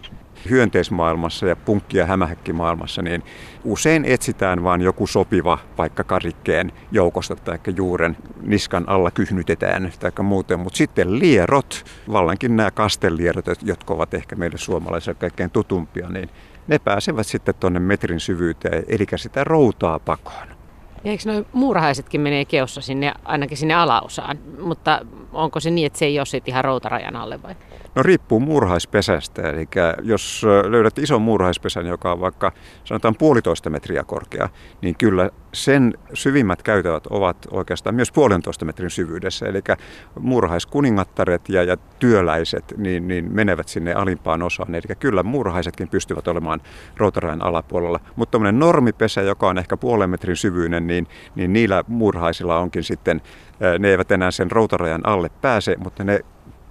hyönteismaailmassa 0.49 1.47
ja 1.47 1.55
punkki- 1.55 1.97
ja 1.97 2.05
hämähäkkimaailmassa, 2.05 3.01
niin 3.01 3.23
usein 3.63 4.05
etsitään 4.05 4.63
vain 4.63 4.81
joku 4.81 5.07
sopiva 5.07 5.57
vaikka 5.77 6.03
karikkeen 6.03 6.71
joukosta 6.91 7.35
tai 7.35 7.59
juuren 7.75 8.17
niskan 8.41 8.89
alla 8.89 9.11
kyhnytetään 9.11 9.91
tai 9.99 10.11
muuten. 10.23 10.59
Mutta 10.59 10.77
sitten 10.77 11.19
lierot, 11.19 11.85
vallankin 12.11 12.57
nämä 12.57 12.71
kastelierot, 12.71 13.45
jotka 13.63 13.93
ovat 13.93 14.13
ehkä 14.13 14.35
meille 14.35 14.57
suomalaisille 14.57 15.15
kaikkein 15.15 15.51
tutumpia, 15.51 16.09
niin 16.09 16.29
ne 16.67 16.79
pääsevät 16.79 17.27
sitten 17.27 17.55
tuonne 17.59 17.79
metrin 17.79 18.19
syvyyteen, 18.19 18.83
eli 18.87 19.05
sitä 19.15 19.43
routaa 19.43 19.99
pakoon. 19.99 20.58
Ja 21.03 21.11
eikö 21.11 21.23
noin 21.25 21.45
muurahaisetkin 21.53 22.21
menee 22.21 22.45
keossa 22.45 22.81
sinne, 22.81 23.13
ainakin 23.25 23.57
sinne 23.57 23.73
alaosaan, 23.73 24.39
mutta 24.61 25.05
onko 25.33 25.59
se 25.59 25.69
niin, 25.69 25.87
että 25.87 25.99
se 25.99 26.05
ei 26.05 26.19
ole 26.19 26.25
sitten 26.25 26.51
ihan 26.51 26.63
routarajan 26.65 27.15
alle 27.15 27.43
vai? 27.43 27.55
No 27.95 28.03
riippuu 28.03 28.39
muurahaispesästä, 28.39 29.49
eli 29.49 29.67
jos 30.01 30.45
löydät 30.67 30.99
ison 30.99 31.21
muurahaispesän, 31.21 31.85
joka 31.85 32.11
on 32.11 32.19
vaikka 32.19 32.51
sanotaan 32.83 33.15
puolitoista 33.15 33.69
metriä 33.69 34.03
korkea, 34.03 34.49
niin 34.81 34.95
kyllä 34.97 35.29
sen 35.53 35.93
syvimmät 36.13 36.63
käytävät 36.63 37.07
ovat 37.07 37.37
oikeastaan 37.51 37.95
myös 37.95 38.11
puolentoista 38.11 38.65
metrin 38.65 38.89
syvyydessä. 38.89 39.45
Eli 39.45 39.61
muurahaiskuningattaret 40.19 41.49
ja, 41.49 41.63
ja 41.63 41.77
työläiset 41.99 42.73
niin, 42.77 43.07
niin 43.07 43.33
menevät 43.33 43.67
sinne 43.67 43.93
alimpaan 43.93 44.41
osaan. 44.41 44.75
Eli 44.75 44.95
kyllä 44.99 45.23
muurahaisetkin 45.23 45.87
pystyvät 45.87 46.27
olemaan 46.27 46.61
routarajan 46.97 47.41
alapuolella. 47.41 47.99
Mutta 48.15 48.31
tämmöinen 48.31 48.59
normipesä, 48.59 49.21
joka 49.21 49.47
on 49.47 49.57
ehkä 49.57 49.77
puolen 49.77 50.09
metrin 50.09 50.35
syvyinen, 50.35 50.87
niin, 50.87 51.07
niin 51.35 51.53
niillä 51.53 51.83
muurahaisilla 51.87 52.59
onkin 52.59 52.83
sitten, 52.83 53.21
ne 53.79 53.89
eivät 53.89 54.11
enää 54.11 54.31
sen 54.31 54.51
routarajan 54.51 55.05
alle 55.05 55.29
pääse, 55.41 55.75
mutta 55.79 56.03
ne 56.03 56.19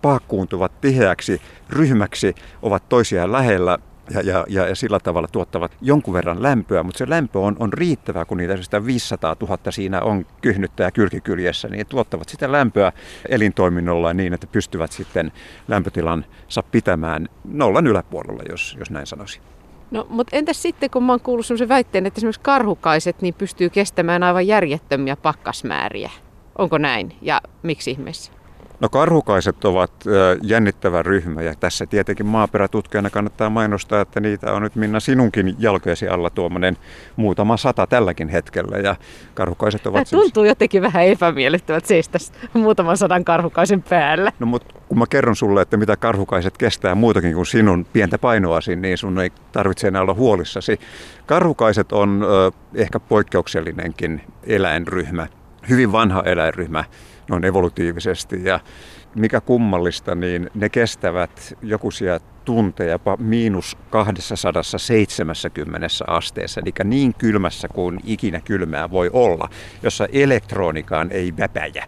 paakkuuntuvat 0.03 0.81
tiheäksi 0.81 1.41
ryhmäksi, 1.71 2.35
ovat 2.63 2.89
toisiaan 2.89 3.33
lähellä 3.33 3.79
ja, 4.11 4.21
ja, 4.21 4.45
ja, 4.49 4.69
ja 4.69 4.75
sillä 4.75 5.01
tavalla 5.01 5.29
tuottavat 5.33 5.73
jonkun 5.81 6.15
verran 6.15 6.43
lämpöä, 6.43 6.83
mutta 6.83 6.99
se 6.99 7.11
lämpö 7.11 7.41
on, 7.41 7.57
on 7.61 7.73
riittävää, 7.73 8.25
kun 8.25 8.37
niitä 8.37 8.63
sitä 8.63 8.87
500 8.87 9.37
000 9.41 9.59
siinä 9.71 10.01
on 10.01 10.27
kyhnyttäjä 10.41 10.91
kylkikyljessä, 10.91 11.69
niin 11.69 11.87
tuottavat 11.87 12.29
sitä 12.29 12.53
lämpöä 12.53 12.93
elintoiminnolla 13.29 14.15
niin, 14.15 14.35
että 14.35 14.47
pystyvät 14.47 14.93
sitten 14.93 15.33
lämpötilansa 15.69 16.63
pitämään 16.71 17.29
nollan 17.45 17.87
yläpuolella, 17.87 18.43
jos, 18.49 18.77
jos 18.79 18.91
näin 18.91 19.07
sanoisin. 19.07 19.43
No, 19.91 20.07
mutta 20.11 20.37
entäs 20.37 20.63
sitten, 20.63 20.91
kun 20.91 21.03
mä 21.03 21.13
oon 21.13 21.21
kuullut 21.21 21.47
sellaisen 21.47 21.69
väitteen, 21.69 22.07
että 22.07 22.19
esimerkiksi 22.19 22.41
karhukaiset 22.41 23.23
niin 23.23 23.35
pystyy 23.35 23.71
kestämään 23.71 24.23
aivan 24.23 24.47
järjettömiä 24.47 25.17
pakkasmääriä. 25.17 26.11
Onko 26.59 26.79
näin 26.79 27.17
ja 27.23 27.41
miksi 27.63 27.91
ihmeessä? 27.91 28.38
No 28.81 28.89
karhukaiset 28.89 29.65
ovat 29.65 29.93
jännittävä 30.43 31.03
ryhmä 31.03 31.43
ja 31.43 31.55
tässä 31.55 31.87
tietenkin 31.87 32.27
maaperätutkijana 32.27 33.11
kannattaa 33.11 33.51
mainostaa, 33.51 34.01
että 34.01 34.21
niitä 34.21 34.53
on 34.53 34.63
nyt 34.63 34.77
Minna 34.77 35.01
sinunkin 35.01 35.55
jalkojesi 35.59 36.09
alla 36.09 36.31
tuommoinen 36.31 36.77
muutama 37.17 37.57
sata 37.57 37.87
tälläkin 37.87 38.29
hetkellä 38.29 38.79
ja 38.79 38.97
karhukaiset 39.35 39.87
ovat... 39.87 39.95
Tämä 39.95 40.05
siis- 40.05 40.23
tuntuu 40.23 40.43
siis... 40.43 40.51
jotenkin 40.51 40.83
vähän 40.83 41.05
epämiellyttävät 41.05 41.87
seistä 41.87 42.19
muutaman 42.53 42.97
sadan 42.97 43.25
karhukaisen 43.25 43.83
päällä. 43.83 44.33
No 44.39 44.47
mutta 44.47 44.75
kun 44.89 44.99
mä 44.99 45.05
kerron 45.11 45.37
sulle, 45.37 45.63
että 45.63 45.77
mitä 45.77 45.97
karhukaiset 45.97 46.59
kestää 46.59 46.95
muutakin 46.95 47.35
kuin 47.35 47.47
sinun 47.47 47.87
pientä 47.93 48.19
painoasi, 48.19 48.77
niin 48.77 48.99
sun 48.99 49.21
ei 49.21 49.31
tarvitse 49.53 49.89
enää 49.89 50.03
olla 50.03 50.15
huolissasi. 50.15 50.81
Karhukaiset 51.27 51.93
on 51.93 52.23
ö, 52.23 52.51
ehkä 52.75 53.01
poikkeuksellinenkin 53.01 54.23
eläinryhmä, 54.47 55.27
hyvin 55.69 55.93
vanha 55.93 56.23
eläinryhmä 56.27 56.85
noin 57.29 57.45
evolutiivisesti. 57.45 58.45
Ja 58.45 58.61
mikä 59.15 59.41
kummallista, 59.41 60.15
niin 60.15 60.51
ne 60.55 60.69
kestävät 60.69 61.55
jokuisia 61.63 62.21
tunteja 62.45 62.91
jopa 62.91 63.17
miinus 63.17 63.77
270 63.91 65.87
asteessa, 66.07 66.61
eli 66.61 66.73
niin 66.85 67.15
kylmässä 67.15 67.69
kuin 67.69 68.01
ikinä 68.05 68.41
kylmää 68.41 68.91
voi 68.91 69.11
olla, 69.13 69.49
jossa 69.83 70.09
elektronikaan 70.13 71.11
ei 71.11 71.35
väpäjä. 71.39 71.87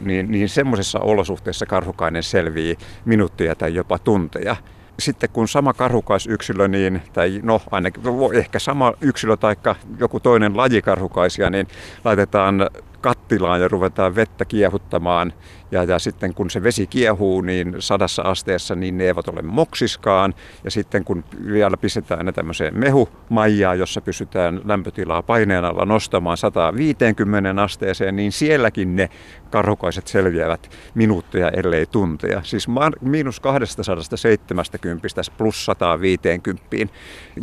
Niin, 0.00 0.30
niin 0.30 0.48
semmoisessa 0.48 0.98
olosuhteessa 0.98 1.66
karhukainen 1.66 2.22
selvii 2.22 2.76
minuuttia 3.04 3.54
tai 3.54 3.74
jopa 3.74 3.98
tunteja 3.98 4.56
sitten 4.98 5.30
kun 5.30 5.48
sama 5.48 5.72
karhukaisyksilö, 5.72 6.68
niin, 6.68 7.02
tai 7.12 7.40
no 7.42 7.60
ainakin 7.70 8.02
ehkä 8.34 8.58
sama 8.58 8.92
yksilö 9.00 9.36
tai 9.36 9.56
joku 9.98 10.20
toinen 10.20 10.56
laji 10.56 10.82
karhukaisia, 10.82 11.50
niin 11.50 11.66
laitetaan 12.04 12.70
kattilaan 13.02 13.60
ja 13.60 13.68
ruvetaan 13.68 14.14
vettä 14.14 14.44
kiehuttamaan. 14.44 15.32
Ja, 15.72 15.84
ja 15.84 15.98
sitten 15.98 16.34
kun 16.34 16.50
se 16.50 16.62
vesi 16.62 16.86
kiehuu 16.86 17.40
niin 17.40 17.76
sadassa 17.78 18.22
asteessa, 18.22 18.74
niin 18.74 18.98
ne 18.98 19.04
eivät 19.04 19.28
ole 19.28 19.42
moksiskaan. 19.42 20.34
Ja 20.64 20.70
sitten 20.70 21.04
kun 21.04 21.24
vielä 21.52 21.76
pistetään 21.76 22.26
ne 22.26 22.32
tämmöiseen 22.32 22.78
mehumajaan, 22.78 23.78
jossa 23.78 24.00
pysytään 24.00 24.60
lämpötilaa 24.64 25.22
paineen 25.22 25.64
alla 25.64 25.84
nostamaan 25.84 26.36
150 26.36 27.62
asteeseen, 27.62 28.16
niin 28.16 28.32
sielläkin 28.32 28.96
ne 28.96 29.10
karhukaiset 29.50 30.06
selviävät 30.06 30.70
minuutteja 30.94 31.50
ellei 31.50 31.86
tunteja. 31.86 32.42
Siis 32.42 32.66
miinus 33.00 33.40
270 33.40 35.08
plus 35.38 35.64
150. 35.64 36.62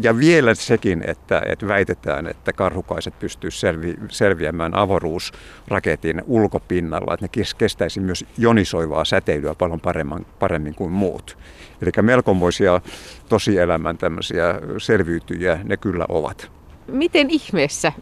Ja 0.02 0.18
vielä 0.18 0.56
sekin, 0.56 1.04
että, 1.08 1.42
että 1.46 1.68
väitetään, 1.68 2.28
että 2.28 2.54
karhukaiset 2.54 3.20
pystyisivät 3.20 3.60
selvi, 3.60 3.96
selviämään 4.10 4.76
avaruusraketin 4.76 6.22
ulkopinnalla, 6.28 7.14
että 7.14 7.24
ne 7.24 7.46
kestäisi 7.58 8.00
myös 8.00 8.19
jonisoivaa 8.38 9.06
säteilyä 9.06 9.56
paljon 9.56 9.80
paremmin, 9.80 10.26
paremmin 10.40 10.76
kuin 10.76 10.92
muut. 10.92 11.38
Eli 11.82 11.92
melkomoisia 12.02 12.82
tosielämän 13.30 13.98
tämmöisiä 13.98 14.56
selviytyjiä 14.78 15.60
ne 15.64 15.78
kyllä 15.78 16.06
ovat. 16.10 16.52
Miten 16.88 17.30
ihmeessä? 17.30 17.94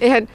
Eihän 0.00 0.28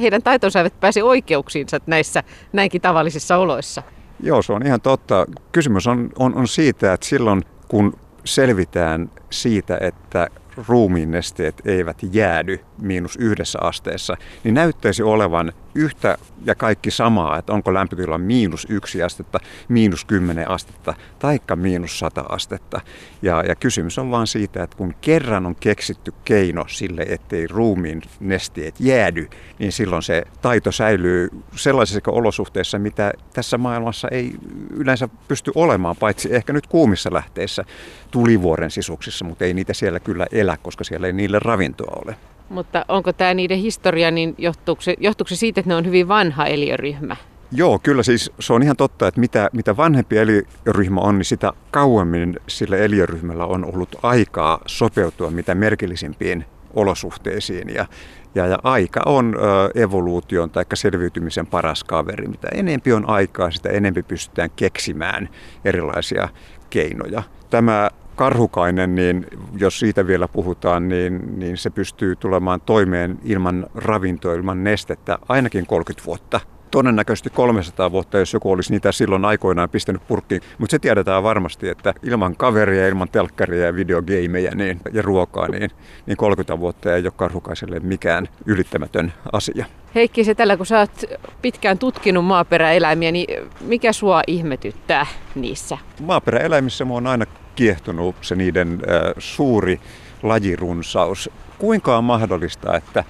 heidän 0.00 0.22
taitonsa 0.22 0.58
eivät 0.58 0.80
pääse 0.80 1.02
oikeuksiinsa 1.02 1.80
näissä 1.86 2.22
näinkin 2.52 2.80
tavallisissa 2.80 3.36
oloissa. 3.36 3.82
Joo, 4.20 4.42
se 4.42 4.52
on 4.52 4.66
ihan 4.66 4.80
totta. 4.80 5.26
Kysymys 5.52 5.86
on, 5.86 6.10
on, 6.18 6.34
on 6.34 6.48
siitä, 6.48 6.92
että 6.92 7.06
silloin 7.06 7.42
kun 7.68 7.92
selvitään 8.24 9.10
siitä, 9.30 9.78
että 9.80 10.28
ruumiin 10.68 11.10
nesteet 11.10 11.62
eivät 11.64 11.96
jäädy 12.12 12.60
miinus 12.80 13.16
yhdessä 13.16 13.58
asteessa, 13.62 14.16
niin 14.44 14.54
näyttäisi 14.54 15.02
olevan 15.02 15.52
yhtä 15.74 16.18
ja 16.44 16.54
kaikki 16.54 16.90
samaa, 16.90 17.38
että 17.38 17.52
onko 17.52 17.74
lämpötila 17.74 18.18
miinus 18.18 18.66
yksi 18.70 19.02
astetta, 19.02 19.40
miinus 19.68 20.04
kymmenen 20.04 20.50
astetta 20.50 20.94
taikka 21.18 21.56
miinus 21.56 21.98
sata 21.98 22.24
astetta. 22.28 22.80
Ja, 23.22 23.42
ja 23.48 23.54
kysymys 23.54 23.98
on 23.98 24.10
vaan 24.10 24.26
siitä, 24.26 24.62
että 24.62 24.76
kun 24.76 24.94
kerran 25.00 25.46
on 25.46 25.54
keksitty 25.54 26.12
keino 26.24 26.64
sille, 26.68 27.02
ettei 27.08 27.46
ruumiin 27.46 28.02
nesteet 28.20 28.74
jäädy, 28.80 29.28
niin 29.58 29.72
silloin 29.72 30.02
se 30.02 30.22
taito 30.42 30.72
säilyy 30.72 31.28
sellaisissa 31.56 32.10
olosuhteissa, 32.10 32.78
mitä 32.78 33.12
tässä 33.32 33.58
maailmassa 33.58 34.08
ei 34.08 34.32
yleensä 34.70 35.08
pysty 35.28 35.52
olemaan, 35.54 35.96
paitsi 35.96 36.34
ehkä 36.34 36.52
nyt 36.52 36.66
kuumissa 36.66 37.12
lähteissä 37.12 37.64
tulivuoren 38.10 38.70
sisuksissa, 38.70 39.24
mutta 39.24 39.44
ei 39.44 39.54
niitä 39.54 39.74
siellä 39.74 40.00
kyllä 40.00 40.26
elä, 40.32 40.56
koska 40.62 40.84
siellä 40.84 41.06
ei 41.06 41.12
niille 41.12 41.38
ravintoa 41.38 42.02
ole. 42.04 42.16
Mutta 42.48 42.84
onko 42.88 43.12
tämä 43.12 43.34
niiden 43.34 43.58
historia, 43.58 44.10
niin 44.10 44.34
johtuuko 44.38 44.82
se, 44.82 44.94
johtuuko 45.00 45.28
se 45.28 45.36
siitä, 45.36 45.60
että 45.60 45.68
ne 45.68 45.74
on 45.74 45.86
hyvin 45.86 46.08
vanha 46.08 46.46
eliöryhmä? 46.46 47.16
Joo, 47.52 47.78
kyllä 47.78 48.02
siis 48.02 48.32
se 48.40 48.52
on 48.52 48.62
ihan 48.62 48.76
totta, 48.76 49.08
että 49.08 49.20
mitä, 49.20 49.50
mitä 49.52 49.76
vanhempi 49.76 50.18
eliöryhmä 50.18 51.00
on, 51.00 51.18
niin 51.18 51.24
sitä 51.24 51.52
kauemmin 51.70 52.36
sillä 52.46 52.76
eliöryhmällä 52.76 53.46
on 53.46 53.64
ollut 53.64 53.96
aikaa 54.02 54.60
sopeutua 54.66 55.30
mitä 55.30 55.54
merkillisimpiin 55.54 56.44
olosuhteisiin. 56.74 57.74
Ja, 57.74 57.86
ja, 58.34 58.46
ja 58.46 58.58
aika 58.62 59.00
on 59.06 59.34
ö, 59.34 59.80
evoluution 59.80 60.50
tai 60.50 60.64
selviytymisen 60.74 61.46
paras 61.46 61.84
kaveri. 61.84 62.28
Mitä 62.28 62.48
enempi 62.54 62.92
on 62.92 63.08
aikaa, 63.08 63.50
sitä 63.50 63.68
enempi 63.68 64.02
pystytään 64.02 64.50
keksimään 64.56 65.28
erilaisia 65.64 66.28
keinoja. 66.70 67.22
Tämä 67.50 67.90
karhukainen, 68.16 68.94
niin 68.94 69.26
jos 69.58 69.78
siitä 69.78 70.06
vielä 70.06 70.28
puhutaan, 70.28 70.88
niin, 70.88 71.38
niin 71.38 71.56
se 71.56 71.70
pystyy 71.70 72.16
tulemaan 72.16 72.60
toimeen 72.60 73.18
ilman 73.24 73.66
ravintoa, 73.74 74.34
ilman 74.34 74.64
nestettä 74.64 75.18
ainakin 75.28 75.66
30 75.66 76.06
vuotta. 76.06 76.40
Todennäköisesti 76.70 77.30
300 77.30 77.92
vuotta, 77.92 78.18
jos 78.18 78.32
joku 78.32 78.52
olisi 78.52 78.72
niitä 78.72 78.92
silloin 78.92 79.24
aikoinaan 79.24 79.70
pistänyt 79.70 80.02
purkkiin. 80.08 80.42
Mutta 80.58 80.70
se 80.70 80.78
tiedetään 80.78 81.22
varmasti, 81.22 81.68
että 81.68 81.94
ilman 82.02 82.36
kaveria, 82.36 82.88
ilman 82.88 83.08
telkkaria 83.08 83.66
ja 83.66 83.74
videogameja 83.74 84.54
niin, 84.54 84.80
ja 84.92 85.02
ruokaa, 85.02 85.48
niin, 85.48 85.70
niin 86.06 86.16
30 86.16 86.60
vuotta 86.60 86.96
ei 86.96 87.02
ole 87.02 87.12
karhukaiselle 87.16 87.80
mikään 87.80 88.28
ylittämätön 88.46 89.12
asia. 89.32 89.66
Heikki, 89.94 90.24
se 90.24 90.34
tällä 90.34 90.56
kun 90.56 90.66
sä 90.66 90.78
oot 90.78 91.04
pitkään 91.42 91.78
tutkinut 91.78 92.24
maaperäeläimiä, 92.24 93.12
niin 93.12 93.50
mikä 93.60 93.92
sua 93.92 94.22
ihmetyttää 94.26 95.06
niissä? 95.34 95.78
Maaperäeläimissä 96.00 96.84
mua 96.84 96.96
on 96.96 97.06
aina 97.06 97.26
kiehtonut 97.54 98.16
se 98.20 98.34
niiden 98.34 98.82
suuri 99.18 99.80
lajirunsaus. 100.22 101.30
Kuinka 101.58 101.98
on 101.98 102.04
mahdollista, 102.04 102.76
että 102.76 103.04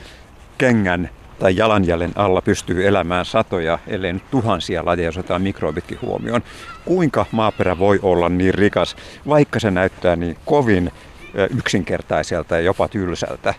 kengän 0.58 1.10
tai 1.38 1.56
jalanjäljen 1.56 2.12
alla 2.14 2.42
pystyy 2.42 2.86
elämään 2.86 3.24
satoja, 3.24 3.78
ellei 3.86 4.12
nyt 4.12 4.30
tuhansia 4.30 4.84
lajeja, 4.84 5.08
jos 5.08 5.18
otetaan 5.18 5.42
mikrobitkin 5.42 5.98
huomioon. 6.02 6.42
Kuinka 6.84 7.26
maaperä 7.32 7.78
voi 7.78 8.00
olla 8.02 8.28
niin 8.28 8.54
rikas, 8.54 8.96
vaikka 9.28 9.60
se 9.60 9.70
näyttää 9.70 10.16
niin 10.16 10.36
kovin 10.44 10.90
yksinkertaiselta 11.58 12.54
ja 12.54 12.60
jopa 12.60 12.88
tylsältä? 12.88 13.54